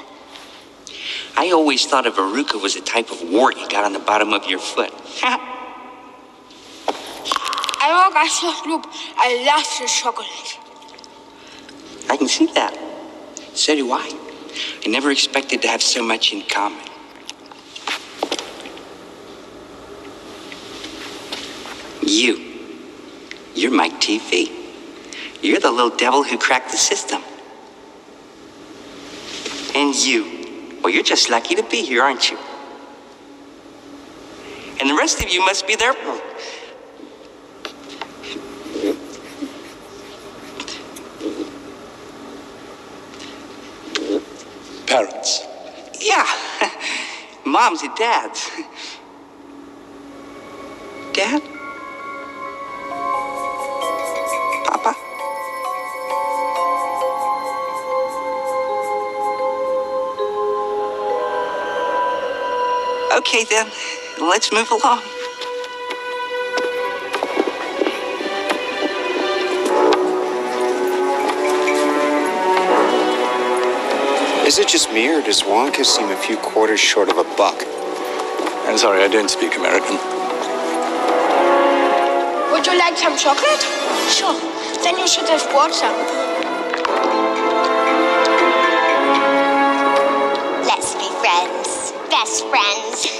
I 1.35 1.49
always 1.49 1.87
thought 1.87 2.05
a 2.05 2.11
verruca 2.11 2.61
was 2.61 2.75
a 2.75 2.81
type 2.81 3.09
of 3.09 3.27
wart 3.31 3.57
you 3.57 3.67
got 3.67 3.83
on 3.83 3.93
the 3.93 3.99
bottom 3.99 4.31
of 4.31 4.45
your 4.45 4.59
foot. 4.59 4.93
I 7.81 7.89
love 7.89 8.13
ice 8.15 8.39
Club. 8.61 8.85
I 9.17 9.43
love 9.43 9.65
the 9.79 9.87
chocolate. 9.87 10.59
I 12.11 12.15
can 12.15 12.27
see 12.27 12.45
that. 12.53 12.77
So 13.55 13.73
do 13.73 13.91
I. 13.91 14.07
I 14.85 14.89
never 14.89 15.09
expected 15.09 15.63
to 15.63 15.67
have 15.67 15.81
so 15.81 16.03
much 16.03 16.31
in 16.31 16.43
common. 16.43 16.77
You. 22.03 22.37
You're 23.55 23.71
Mike 23.71 23.99
Teavee. 23.99 24.51
You're 25.41 25.59
the 25.59 25.71
little 25.71 25.97
devil 25.97 26.23
who 26.23 26.37
cracked 26.37 26.69
the 26.69 26.77
system. 26.77 27.23
And 29.75 29.95
you. 29.95 30.79
Well, 30.81 30.93
you're 30.93 31.03
just 31.03 31.29
lucky 31.29 31.55
to 31.55 31.63
be 31.63 31.83
here, 31.83 32.03
aren't 32.03 32.29
you? 32.29 32.37
And 34.79 34.89
the 34.89 34.95
rest 34.95 35.23
of 35.23 35.29
you 35.31 35.39
must 35.45 35.65
be 35.65 35.75
their. 35.75 35.93
Parents. 44.85 45.41
Yeah. 45.99 46.27
Moms 47.45 47.81
and 47.81 47.95
dads. 47.95 48.51
Dad? 51.13 51.52
Okay, 63.33 63.45
then. 63.45 63.67
Let's 64.21 64.51
move 64.51 64.69
along. 64.69 65.01
Is 74.45 74.59
it 74.59 74.67
just 74.67 74.93
me, 74.93 75.09
or 75.09 75.23
does 75.23 75.41
Wonka 75.41 75.83
seem 75.83 76.11
a 76.11 76.15
few 76.15 76.37
quarters 76.37 76.79
short 76.79 77.09
of 77.09 77.17
a 77.17 77.23
buck? 77.35 77.55
I'm 78.67 78.77
sorry, 78.77 79.03
I 79.03 79.07
don't 79.07 79.31
speak 79.31 79.55
American. 79.55 79.97
Would 82.51 82.67
you 82.67 82.77
like 82.77 82.97
some 82.97 83.17
chocolate? 83.17 83.63
Sure. 84.13 84.37
Then 84.83 84.99
you 84.99 85.07
should 85.07 85.27
have 85.29 85.41
brought 85.49 85.73
some. 85.73 85.97
Let's 90.69 90.93
be 90.93 91.09
friends. 91.17 91.93
Best 92.11 92.45
friends. 92.45 93.12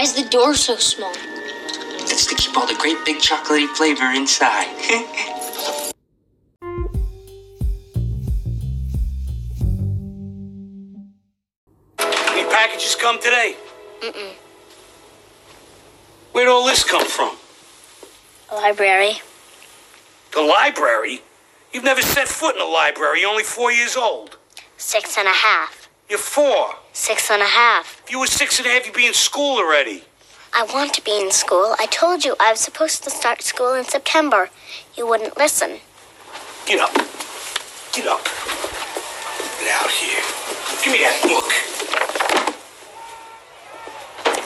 Why 0.00 0.04
is 0.04 0.14
the 0.14 0.26
door 0.30 0.54
so 0.54 0.76
small? 0.76 1.12
It's 2.08 2.24
to 2.24 2.34
keep 2.34 2.56
all 2.56 2.66
the 2.66 2.74
great 2.76 2.96
big 3.04 3.18
chocolatey 3.18 3.68
flavor 3.76 4.04
inside. 4.04 4.64
Any 12.32 12.48
packages 12.48 12.94
come 12.94 13.20
today? 13.20 13.56
Mm-mm. 14.00 14.32
Where'd 16.32 16.48
all 16.48 16.64
this 16.64 16.82
come 16.82 17.04
from? 17.04 17.36
Library. 18.50 19.20
The 20.32 20.40
library? 20.40 21.20
You've 21.74 21.84
never 21.84 22.00
set 22.00 22.26
foot 22.26 22.56
in 22.56 22.62
a 22.62 22.64
library. 22.64 23.20
You're 23.20 23.28
only 23.28 23.42
four 23.42 23.70
years 23.70 23.96
old. 23.98 24.38
Six 24.78 25.18
and 25.18 25.28
a 25.28 25.30
half. 25.30 25.79
You're 26.10 26.18
four. 26.18 26.74
Six 26.92 27.30
and 27.30 27.40
a 27.40 27.46
half. 27.46 28.02
If 28.04 28.10
you 28.10 28.18
were 28.18 28.26
six 28.26 28.58
and 28.58 28.66
a 28.66 28.70
half, 28.70 28.84
you'd 28.84 28.96
be 28.96 29.06
in 29.06 29.14
school 29.14 29.58
already. 29.58 30.02
I 30.52 30.64
want 30.64 30.92
to 30.94 31.02
be 31.02 31.16
in 31.16 31.30
school. 31.30 31.76
I 31.78 31.86
told 31.86 32.24
you 32.24 32.34
I 32.40 32.50
was 32.50 32.58
supposed 32.58 33.04
to 33.04 33.10
start 33.10 33.42
school 33.42 33.74
in 33.74 33.84
September. 33.84 34.50
You 34.96 35.06
wouldn't 35.06 35.38
listen. 35.38 35.78
Get 36.66 36.80
up. 36.80 36.92
Get 37.92 38.08
up. 38.08 38.24
Get 39.60 39.70
out 39.70 39.88
here. 39.88 40.20
Give 40.82 40.92
me 40.94 40.98
that 40.98 41.22
book. 41.22 41.46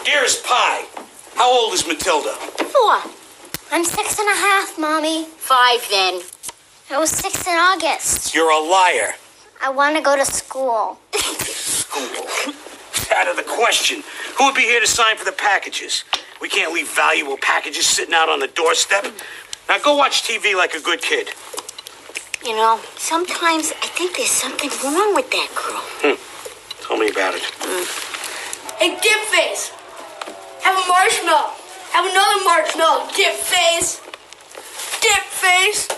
Dearest 0.04 0.44
Pie, 0.44 0.84
how 1.34 1.50
old 1.50 1.72
is 1.72 1.86
Matilda? 1.86 2.34
Four. 2.74 3.00
I'm 3.72 3.84
six 3.86 4.18
and 4.18 4.28
a 4.28 4.34
half, 4.34 4.78
Mommy. 4.78 5.24
Five 5.24 5.88
then. 5.90 6.20
I 6.90 6.98
was 6.98 7.08
six 7.08 7.46
in 7.46 7.54
August. 7.54 8.34
You're 8.34 8.50
a 8.50 8.60
liar. 8.60 9.14
I 9.62 9.70
want 9.70 9.96
to 9.96 10.02
go 10.02 10.16
to 10.16 10.24
school. 10.24 10.98
School. 11.14 12.54
Out 13.16 13.28
of 13.28 13.36
the 13.36 13.44
question. 13.46 14.02
Who 14.36 14.46
would 14.46 14.54
be 14.54 14.62
here 14.62 14.80
to 14.80 14.86
sign 14.86 15.16
for 15.16 15.24
the 15.24 15.32
packages? 15.32 16.04
We 16.40 16.48
can't 16.48 16.72
leave 16.72 16.88
valuable 16.88 17.36
packages 17.38 17.86
sitting 17.86 18.14
out 18.14 18.28
on 18.28 18.40
the 18.40 18.48
doorstep. 18.48 19.06
Now 19.68 19.78
go 19.78 19.96
watch 19.96 20.22
TV 20.22 20.54
like 20.56 20.74
a 20.74 20.80
good 20.80 21.00
kid. 21.00 21.30
You 22.44 22.52
know, 22.52 22.80
sometimes 22.96 23.72
I 23.82 23.86
think 23.86 24.16
there's 24.16 24.30
something 24.30 24.68
wrong 24.84 25.14
with 25.14 25.30
that 25.30 25.48
girl. 25.54 25.80
Hmm. 26.04 26.84
Tell 26.86 26.98
me 26.98 27.08
about 27.08 27.34
it. 27.34 27.42
Hey, 28.78 28.90
dip 29.00 29.20
face. 29.32 29.72
Have 30.62 30.76
a 30.76 30.88
marshmallow. 30.88 31.52
Have 31.92 32.04
another 32.04 32.44
marshmallow, 32.44 33.08
dip 33.16 33.32
face. 33.34 34.02
Dip 35.00 35.22
face. 35.32 35.88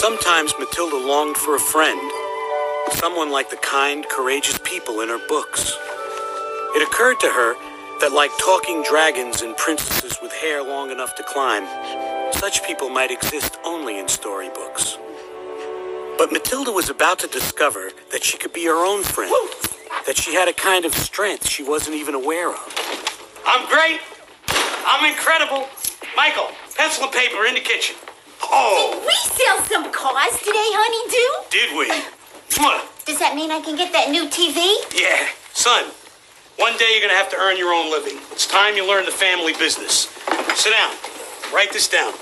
Sometimes 0.00 0.54
Matilda 0.58 0.96
longed 0.96 1.36
for 1.36 1.56
a 1.56 1.60
friend, 1.60 2.00
someone 2.92 3.30
like 3.30 3.50
the 3.50 3.58
kind, 3.58 4.08
courageous 4.08 4.58
people 4.64 5.02
in 5.02 5.10
her 5.10 5.20
books. 5.28 5.76
It 6.74 6.82
occurred 6.82 7.20
to 7.20 7.26
her 7.26 7.52
that, 8.00 8.10
like 8.10 8.30
talking 8.40 8.82
dragons 8.82 9.42
and 9.42 9.54
princesses 9.58 10.16
with 10.22 10.32
hair 10.32 10.62
long 10.62 10.90
enough 10.90 11.14
to 11.16 11.22
climb, 11.22 11.66
such 12.32 12.66
people 12.66 12.88
might 12.88 13.10
exist 13.10 13.58
only 13.62 13.98
in 13.98 14.08
storybooks. 14.08 14.96
But 16.16 16.32
Matilda 16.32 16.72
was 16.72 16.88
about 16.88 17.18
to 17.18 17.26
discover 17.26 17.90
that 18.10 18.24
she 18.24 18.38
could 18.38 18.54
be 18.54 18.64
her 18.64 18.82
own 18.82 19.02
friend, 19.02 19.30
that 20.06 20.16
she 20.16 20.32
had 20.32 20.48
a 20.48 20.54
kind 20.54 20.86
of 20.86 20.94
strength 20.94 21.46
she 21.46 21.62
wasn't 21.62 21.96
even 21.96 22.14
aware 22.14 22.48
of. 22.48 22.74
I'm 23.44 23.68
great. 23.68 24.00
I'm 24.48 25.12
incredible. 25.12 25.68
Michael, 26.16 26.48
pencil 26.74 27.04
and 27.04 27.12
paper 27.12 27.44
in 27.44 27.52
the 27.52 27.60
kitchen. 27.60 27.96
Oh, 28.52 29.00
We 29.06 29.14
sell 29.34 29.62
some 29.64 29.90
cars 29.92 30.36
today, 30.38 30.70
honey, 30.74 31.10
did 31.50 31.76
we? 31.78 31.88
Does 33.06 33.18
that 33.18 33.34
mean 33.34 33.50
I 33.50 33.60
can 33.60 33.76
get 33.76 33.92
that 33.92 34.10
new 34.10 34.26
TV? 34.28 34.74
Yeah, 34.94 35.28
son. 35.52 35.84
One 36.58 36.76
day 36.76 36.90
you're 36.92 37.00
gonna 37.00 37.14
have 37.18 37.30
to 37.30 37.36
earn 37.38 37.56
your 37.56 37.72
own 37.72 37.90
living. 37.90 38.18
It's 38.32 38.46
time 38.46 38.76
you 38.76 38.86
learn 38.86 39.04
the 39.06 39.10
family 39.12 39.52
business. 39.54 40.08
Sit 40.54 40.72
down. 40.72 40.92
Write 41.54 41.72
this 41.72 41.88
down. 41.88 42.12